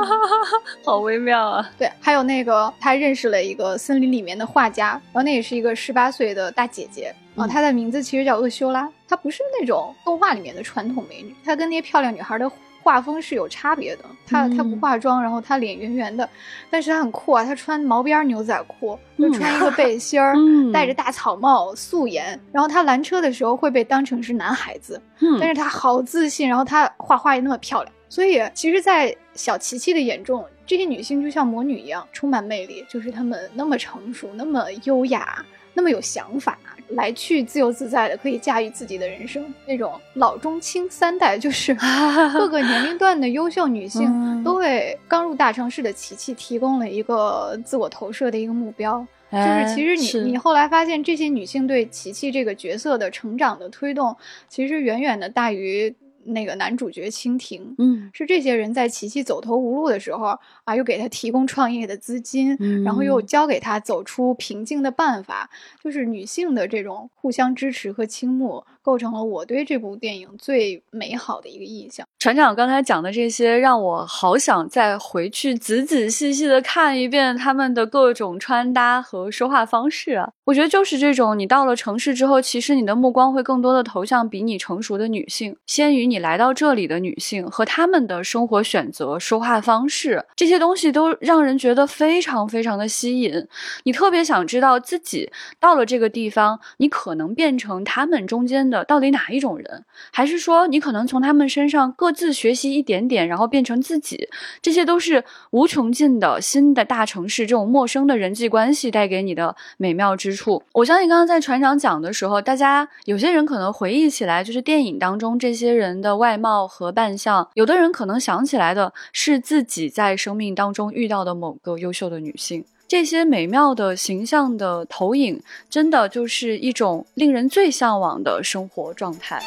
[0.85, 1.71] 好微妙啊！
[1.79, 12.51] 对，还有那个他认识了一个森林里面的画家，然后那也是一个十八岁的大姐姐啊，她的名字其实叫厄修拉，她不是那种动画里面的传统美女，她跟那些漂亮女孩的。
[12.83, 16.29] 画风是有差别的，她她不化妆，然后她脸圆圆的，
[16.71, 20.35] 但是她很酷啊，她穿毛边牛仔裤，就穿一个背心儿，
[20.73, 25.01] 戴着大草帽，素颜，然后她拦车的时候会被当成是男孩子，
[25.39, 36.59] 但是她好自信，然后她画画也那么漂亮，所以其实，在小琪琪的眼中，这些女性就像魔女一样，充满魅力，就是她们那么成熟，那么优雅，那么有想法。
[36.93, 39.45] 来去自由自在的，可以驾驭自己的人生。
[39.67, 41.75] 那种老中青三代，就是
[42.35, 49.07] 各个年龄段的优秀女性，都为刚入大城市的琪琪提供了一个自我投射的一个目标。
[49.31, 54.17] 就是其实你你后来发现，这些女性对琪琪这个角色的成长的推动，
[54.49, 55.95] 其实远远的大于。
[56.25, 65.51] 那个男主角蜻蜓，嗯，是这些人在琪琪走投无路的时候啊，又给他提供创业的资金，然后又教给他走出瓶颈的办法。
[65.83, 72.07] 就是女性的这种互相支持和倾慕，构成了我对这部电影最美好的一个印象。
[72.19, 80.31] 船长刚才讲的这些，让我好想再回去仔仔细细的看一遍他们的各种穿搭和说话方式啊！
[80.45, 93.47] 我觉得就是这种，你到了城市之后，其实你的目光会更多的投向比你成熟的女性，先于你来到这里的女性和他们的生活选择、说话方式这些东西，都让人觉得非常非常的吸引。
[93.85, 102.13] 你特别想知道自己到了这个地方，你可能变成他们中间的到底哪一种人，还是说你可能从他们身上各。
[102.21, 104.29] 自学习一点点，然后变成自己，
[104.61, 110.63] 这些都是无穷尽的新的大城市这种陌生的人际关系带给你的美妙之处。
[110.73, 122.67] 我相信刚刚在船长讲的时候，大家有些人可能回忆起来就是电影当中这些人的外貌和扮相，有的人可能想起来的是自己在生命当中遇到的某个优秀的女性。
[122.91, 129.41] 这些美妙的形象的投影，真的就是一种令人最向往的生活状态。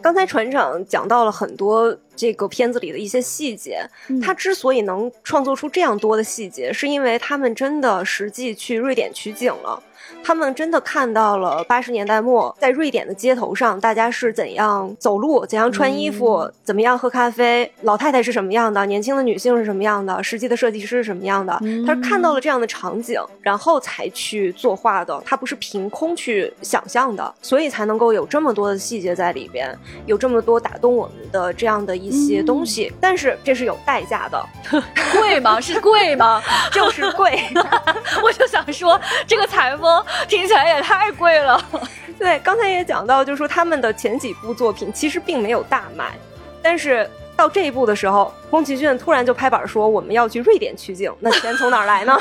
[0.00, 3.86] 刚才船长讲到了很多这个片子里的一些细节，
[4.22, 9.82] 他之所以能创作出这样多的细节，是因为他们真的实际去瑞典取景了。
[10.22, 21.52] 他们真的看到了八十年代末在瑞典的街头上，大家是怎样走路、怎样穿衣服、怎么样喝咖啡，老太太是什么样的，年轻的女性是什么样的，实际的设计师是什么样的。
[21.86, 32.92] 他是看到了这样的场景，然后才去作画的，他不是凭空去想象的，所以才能够有这么多的细节在里边，有这么多打动我们的这样的一些东西。
[33.00, 34.44] 但是这是有代价的，
[35.18, 35.60] 贵吗？
[35.60, 36.42] 是贵吗？
[36.72, 37.42] 就是贵。
[38.22, 39.97] 我就想说这个采风。
[40.28, 41.60] 听起来也太贵了。
[42.18, 46.18] 对，刚才也讲到，就是说他们的前几部作品其实并没有大卖，
[46.62, 52.18] 但是到这一部的时候，宫崎骏突然就拍板说我们要去瑞典取景，那钱从哪儿来呢？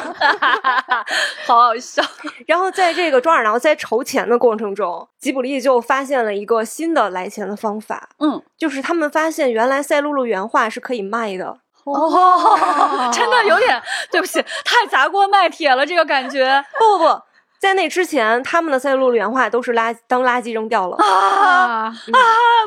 [1.47, 2.03] 好好笑。
[2.45, 8.09] 然后在这个抓耳挠在筹钱的过程中，吉卜力就发现了一个新的来钱的方法。
[8.19, 11.57] 嗯，就是他们发现原来赛璐璐原画是可以卖的。
[11.85, 16.63] 哦， 真的有点对不起，太砸锅卖铁了，这个感觉。
[16.77, 17.21] 不不不。
[17.59, 21.93] 在那之前，他们的赛璐璐原画都是垃当垃圾扔掉了啊 啊！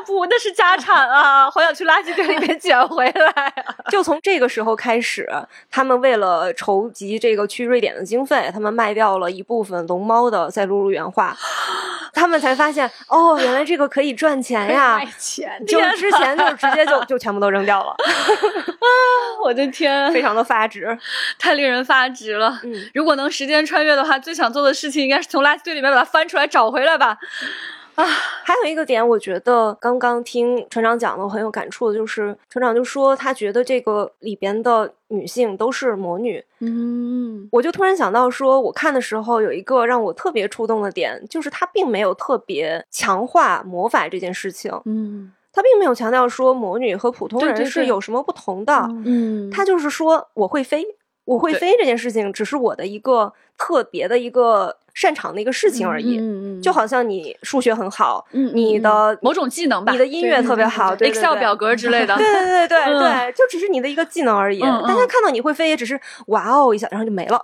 [0.05, 1.49] 不，那是家产啊！
[1.51, 3.53] 好想去垃圾堆里面捡回来。
[3.89, 5.29] 就从这个时候开始，
[5.69, 11.35] 他们为了筹集这个去瑞典的经费，他们卖掉了一部分龙猫的赛璐璐原画。
[12.13, 14.97] 他们才发现，哦，原来这个可以赚钱呀！
[14.97, 17.91] 卖钱，就之前就直接就就全部都扔掉了。
[17.91, 18.87] 啊，
[19.41, 20.97] 我的天，非常的发指，
[21.39, 22.59] 太令人发指了。
[22.63, 24.73] 嗯，如果能时间穿越的话，最想做的。
[24.80, 27.17] 事情应该是从垃圾堆里面把它翻出来找回来吧。
[27.95, 36.43] 啊，还有一个点，我觉得刚刚听船长讲的，我很有感触的，就是船长就说他觉得这个里边的女性都是魔女。
[36.59, 44.71] 嗯，我就突然想到，说我看的时候有一个让我特别触动的点，就是他并没有特别强化魔法这件事情。
[44.85, 48.87] 嗯，他并没有强调说魔女和普通人是有什么不同的。
[49.05, 50.85] 嗯，他就是说我会飞。
[51.31, 64.59] 我会飞这件事情只是我的一个特别的一个擅长的一个事情而已，嗯嗯就好像你数学很好，你的某种技能吧，你的音乐特别好，Excel 表格之类的， 对对对对对，就只是你的一个技能而已。
[64.59, 67.41] 大家看到你会飞，也只是哇哦一下，然后就没了。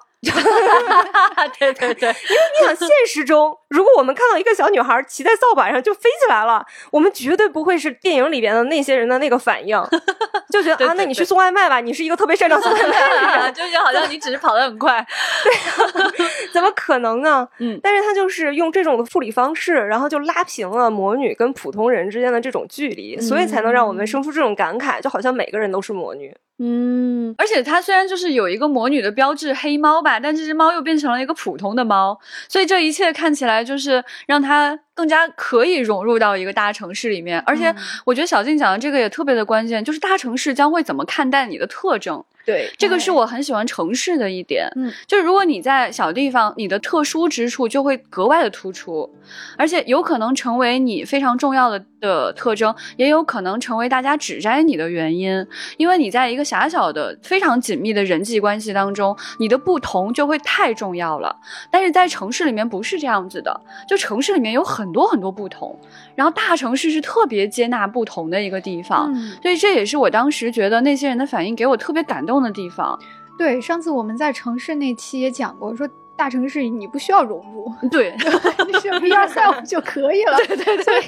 [1.60, 9.80] 对 对对， 因为你想，现实中如果我们看到一个小女孩骑在扫把上就飞起来了，我们绝对不会是电影里边的那些人的那个反应，
[10.52, 15.06] 就觉得啊，那你去送外卖吧，你是一个特别擅长送外卖的人，就就好像你只是跑得很快，
[15.44, 17.48] 对，怎么可能呢？
[17.60, 26.36] 嗯，但是他就是用这种的处理方式，然后就拉平了魔女跟普通人之间的这种距离，所以才能让我们生出这种感慨，就好像每个人都是魔女。
[26.60, 37.40] 嗯，而且它虽然就是有一个魔女的标志黑猫吧，但这只猫又变成了一个普通的猫，所以这一切看起来就是让它更加可以融入到一个大城市里面。
[37.42, 37.72] 而且
[38.06, 42.26] 我觉得小静讲的这个也特别的关键，就是大城市将会怎么看待你的特征。
[42.48, 44.72] 对，这个是我很喜欢城市的一点。
[44.78, 49.14] 嗯，就是如果你在小地方，你的特殊之处就会格外的突出，
[49.58, 55.46] 而且有可能成为你非常重要的的特征，也有可能成为大家指摘你的原因。
[55.76, 61.36] 因为你在一个狭小的、非常紧密的人际关系当中，你的不同就会太重要了。
[61.70, 65.78] 但是在城市里面不是这样子的，就城市里面有很多很多不同，
[66.18, 69.14] 然后大城市是特别接纳不同的一个地方。
[69.44, 72.38] 所以这也是我当时觉得那些人的反应给我特别感动。
[72.38, 72.98] 的地方，
[73.36, 78.16] 对，上次我们在城市那期也讲过，说大城市你不需要融入，对，
[78.68, 81.02] 你是一二三五就可以了， 对对对，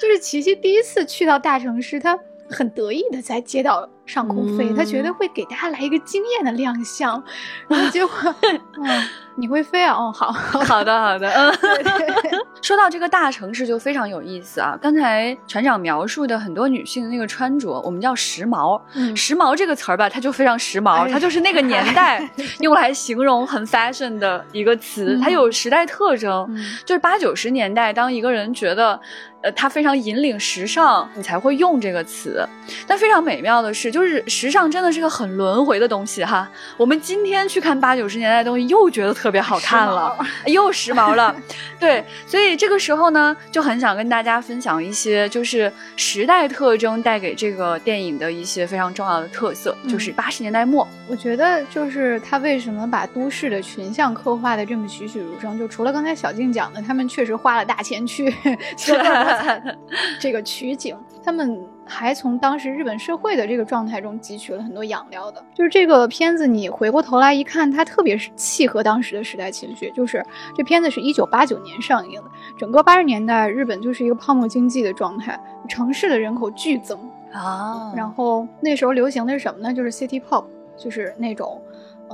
[0.00, 2.18] 就是琪琪第一次去到大城市，他
[2.50, 7.22] 很得意的在街道上空飞，他觉得会给大家来一个惊艳的亮相，
[7.68, 8.12] 然后结果，
[8.82, 9.02] 嗯，
[9.36, 9.94] 你会飞啊？
[9.94, 11.52] 哦，好， 好的，好的，嗯。
[12.62, 14.74] 说到这个大城市就非常有意思啊！
[14.80, 18.80] 刚才船长描述的很多女性的那个穿着，我们叫时髦。
[19.14, 22.26] 时髦这个词儿吧，它就非常时髦，它就是那个年代
[22.60, 26.48] 用来形容很 fashion 的一个词，它有时代特征。
[26.86, 28.98] 就是八九十年代，当一个人觉得。
[29.44, 32.48] 呃，它非常引领时尚，你才会用这个词。
[32.86, 36.48] 但非常美妙的是，就是时尚真的是个很轮回的东西哈。
[36.78, 40.16] 我们今天去看八九十年代的东西，又觉得特别好看了，
[40.46, 41.34] 又时髦了。
[41.78, 50.86] 对，所以这个时候呢，就很想跟大家分享一些，就是时代特征带给这个电影的一些非常重要的特色，就是八十年代末。
[51.08, 58.34] 我觉得就是他为什么把都市的群像刻画的这么栩栩如生，就除了刚才小静讲的，他们确实花了大钱去。
[60.18, 65.42] 这个取景，他们还从当时日本社会的这个状态中汲取了很多养料的。
[65.54, 69.90] 就是这个片子，你回过头来一看，它特别是契合当时的时代情绪。
[69.90, 70.24] 就是
[70.56, 76.98] 这片子是一九八九年上映的，整个八十年代日本就是一个泡沫经济的状态，城市的人口剧增
[77.32, 77.92] 啊。
[77.94, 79.72] 然后那时候流行的是什么呢？
[79.74, 80.44] 就是 City Pop，
[80.76, 81.60] 就是那种。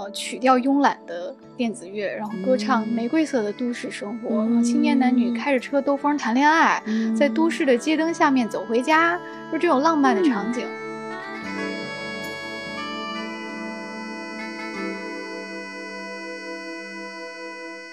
[0.01, 6.82] 呃，曲调慵懒的电子乐，然后歌唱玫瑰色的都市生活，青年男女开着车兜风谈恋爱，
[7.14, 9.20] 在都市的街灯下面走回家，
[9.53, 10.66] 就这种浪漫的场景。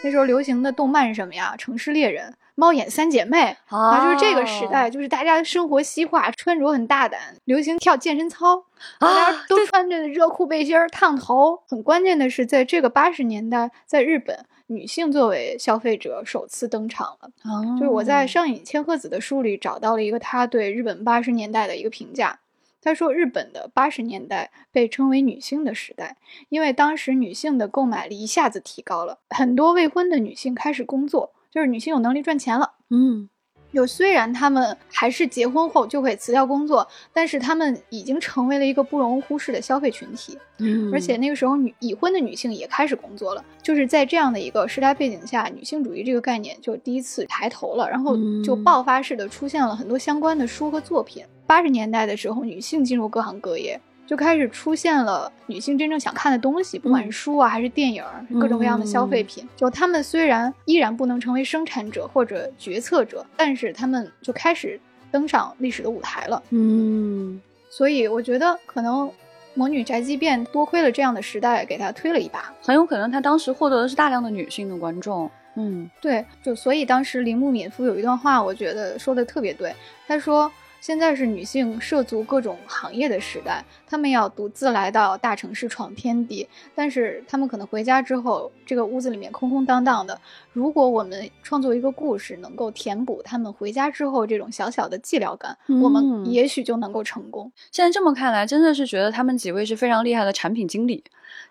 [0.01, 1.55] 那时候流行的动漫是什么呀？
[1.58, 2.34] 城市猎人。
[2.60, 8.66] 猫眼三姐妹啊，就是这个时代，就是大家生活西化，穿着很大胆，流行跳健身操，
[8.99, 11.62] 大家都穿着热裤背心儿，烫头。
[11.68, 17.30] 很关键的是，在这个八十年代，在日本，女性作为消费者首次登场了。
[17.78, 22.39] 就是我在上野千鹤子的书里找到了一个她对日本八十年代的一个评价，
[22.82, 26.18] 她说日本的八十年代被称为女性的时代，
[26.49, 31.34] 因为当时女性的购买力一下子提高了，很多未婚的女性开始工作。
[31.58, 33.28] 就是女性有能力赚钱了，嗯，
[33.74, 51.26] 就虽然她们还是结婚后就会辞掉工作，但是她们已经成为了一个不容忽视的消费群体，嗯，而且那个时候女已婚的女性也开始工作了，就是在这样的一个时代背景下，女性主义这个概念就第一次抬头了，然后就爆发式的出现了很多相关的书和作品。
[51.47, 53.82] 八十年代的时候，女性进入各行各业。
[54.08, 58.01] 就开始出现了女性真正想看的东西，不管是书啊还是电影，
[58.39, 59.47] 各种各样的消费品。
[59.58, 64.80] 就他们虽然依然不能成为生产者或者决策者，但是他们就开始
[65.12, 66.41] 登上历史的舞台了。
[66.51, 69.08] 嗯，所以我觉得可能
[69.53, 75.30] 《魔女宅急便》多亏了这样的时代给他推了一把，很有可能他当时获得的是大量的女性的观众。
[75.55, 79.76] 嗯，对，就所以当时铃木敏夫有一段话，我觉得说的特别对，
[80.08, 80.49] 他说。
[80.80, 90.19] 现在是女性涉足各种行业的时代，她们要独自来到大城市闯天地，但是她们可能回家之后，这个屋子里面空空荡荡的。
[90.53, 97.51] 如果我们创作一个故事，能够填补她们回家之后这种小小的寂寥感，我们也许就能够成功。
[97.71, 101.03] 现在这么看来，真的是觉得他们几位是非常厉害的产品经理，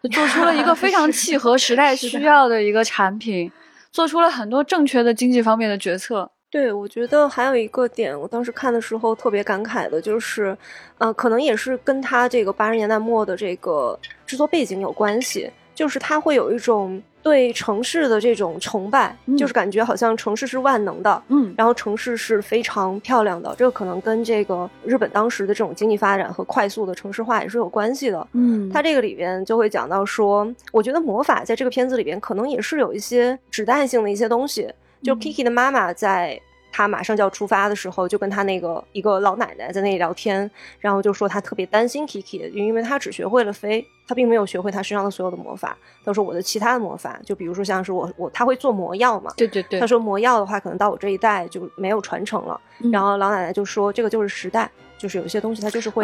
[0.03, 3.53] 就做出了一个非常 契合时代需要的一个产品，
[3.93, 6.31] 做出了很多正确的经济方面的决策。
[6.49, 10.57] 对，我觉得还有一个点，我当时看的时候特别感慨的，就是，
[10.99, 34.73] 呃，可能也是跟他这个八十年代末的这个制作背景有关系，就是他会有一种对城市的这种崇拜，就是感觉好像城市是万能的，嗯，然后城市是非常漂亮的，这个可能跟这个日本当时的这种经济发展和快速的城市化也是有关系的，嗯，他这个里边就会讲到说，我觉得魔法在这个片子里边可能也是有一些指代性的一些东西，
[35.07, 36.41] 就 Kiki 的妈妈在。
[36.73, 45.75] 她马上就要出发的时候，就跟他那个一个老奶奶在那里聊天，然后就说她特别担心 Kiki，因为她只学会了飞，她并没有学会她身上的所有的魔法。
[46.05, 49.81] 她说我的其他的魔法，就比如说像是我我她会做魔药嘛，对对对。
[49.81, 52.61] 她说魔药的话，可能到我这一代就没有传承了。
[52.93, 54.71] 然后老奶奶就说这个就是时代。
[54.99, 56.03] 就是有一些东西它就是会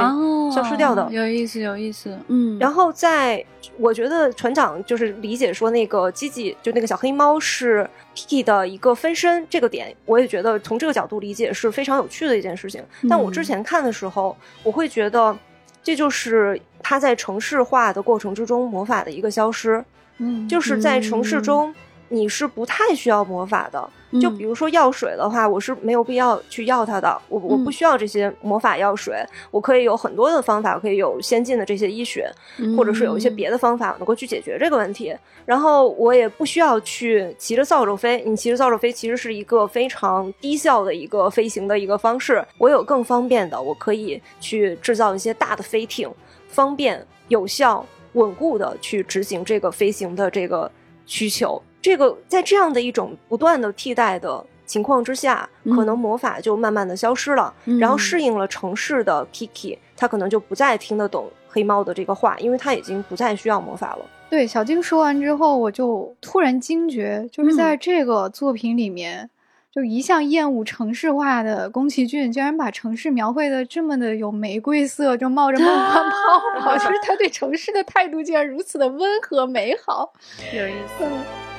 [0.54, 2.58] 消失掉的，有意思，有意思，嗯。
[2.58, 3.44] 然后在
[3.78, 12.82] 我觉得船长就是理解说那个吉吉就那个小黑猫是 Kiki 的一个分身这个点，我也觉得从这个角度理解是非常有趣的一件事情。
[13.08, 15.36] 但我之前看的时候，我会觉得
[15.82, 19.82] 这就是他在城市化的过程之中魔法的一个消失，
[20.18, 21.74] 嗯，就是在城市中
[22.12, 23.90] 你是不太需要魔法的。
[24.20, 32.30] 就比如说药水的话，我是没有必要去要它的，我我不需要这些魔法药水，我可以有很多的方法，可以有先进的这些医学，
[32.76, 35.16] 或者是有一些别的方法能够去解决这个问题。
[35.46, 42.44] 然后我也不需要去骑着扫帚飞，你骑着扫帚飞其实是一个非常低效的一个飞行的一个方式。
[42.58, 46.10] 我有更方便的，我可以去制造一些大的飞艇。
[46.48, 47.82] 方便、有效、
[48.12, 50.70] 稳固的去执行这个飞行的这个
[51.06, 51.62] 需求。
[51.82, 64.06] 这个在这样的一种不断的替代的情况之下，可能魔法就慢慢的消失了，然后适应了城市的 Kiki，他可能就不再听得懂黑猫的这个话，因为他已经不再需要魔法了。
[64.30, 69.28] 对，小金说完之后，我就突然惊觉，就是在这个作品里面。
[69.74, 76.04] 就一向厌恶城市化的宫崎骏，竟然把城市描绘的这么的有玫瑰色，就冒着梦幻
[76.60, 80.12] 泡泡，就是他对城市的态度竟然如此的温和美好，
[80.54, 81.51] 有意思。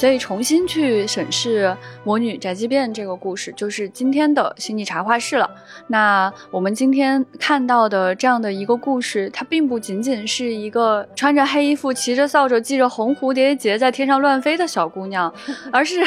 [0.00, 1.66] 所以重新去审视
[2.04, 5.50] 《魔女宅急便》这个故事，就是今天的星际茶话室了。
[5.88, 15.30] 那我们今天看到的这样的一个故事，它并不仅仅是一个穿着黑衣服、骑着扫帚、系着红蝴蝶结在天上乱飞的小姑娘，
[15.70, 16.02] 而是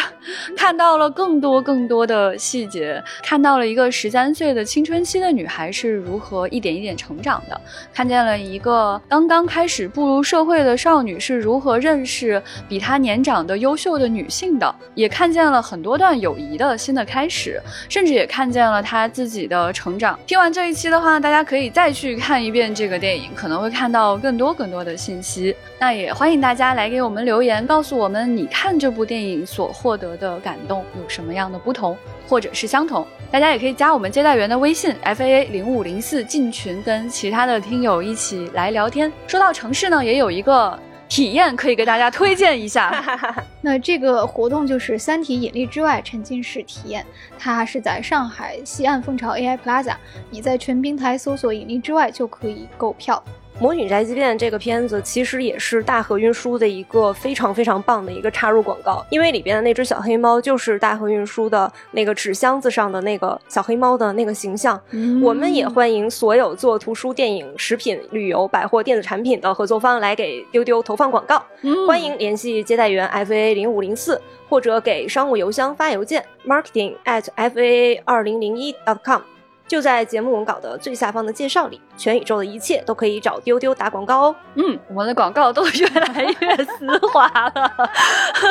[0.57, 7.61] 看到了更多更多的细节，看到了一个十三岁的青春期的女孩是如何一点一点成长的，
[7.93, 13.93] 看见了一个刚刚开始步入社会的少女是如何认识比她年长的优秀。
[13.93, 20.17] 的女性的，也看见了很多段友谊的新的开始，甚至也看见了她自己的成长。
[20.25, 25.55] 听完这一期的话，大家可以再去看一遍这个电影，可能会看到更多更多的信息。
[25.79, 31.95] 那也欢迎大家来给我们留言，告诉我们你看这部电影所获得的感动有什么样的不同，
[32.27, 33.05] 或者是相同。
[33.29, 39.13] 大家也可以加我们接待员的微信 f a a 零五零四进群，跟其他的听友一起来聊天。
[39.27, 40.79] 说到城市呢，也有一个。
[41.13, 42.91] 体验可以给大家推荐一下，
[43.61, 47.05] 那这个活动就是《三体：引力之外》沉浸式体验，
[47.37, 49.93] 它是在上海西岸蜂巢 AI Plaza，
[50.31, 53.23] 你在全平台搜索“引力之外”就可以购票。
[53.59, 64.79] 《魔女宅急便》这个片子其实也是大河运输的一个非常非常棒的一个插入广告，因为里边的那只小黑猫就是大河运输的那个纸箱子上的那个小黑猫的那个形象。
[65.21, 71.41] 我们也欢迎所有做图书、电影、食品、旅游、百货、电子产品的合作方来给丢丢投放广告。
[71.87, 79.21] 欢迎联系接待员 f a 零五零四，或者给商务邮箱发邮件 marketing at f a 二零零一 dot com。
[79.67, 84.35] 就在节目文稿的最下方的介绍里，全宇宙的一切都可以找丢丢打广告哦。
[84.55, 87.71] 嗯，我们的广告都越来越丝滑了。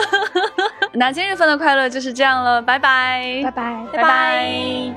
[0.95, 4.93] 那今日份的快乐就是这样了，拜拜，拜拜，拜拜。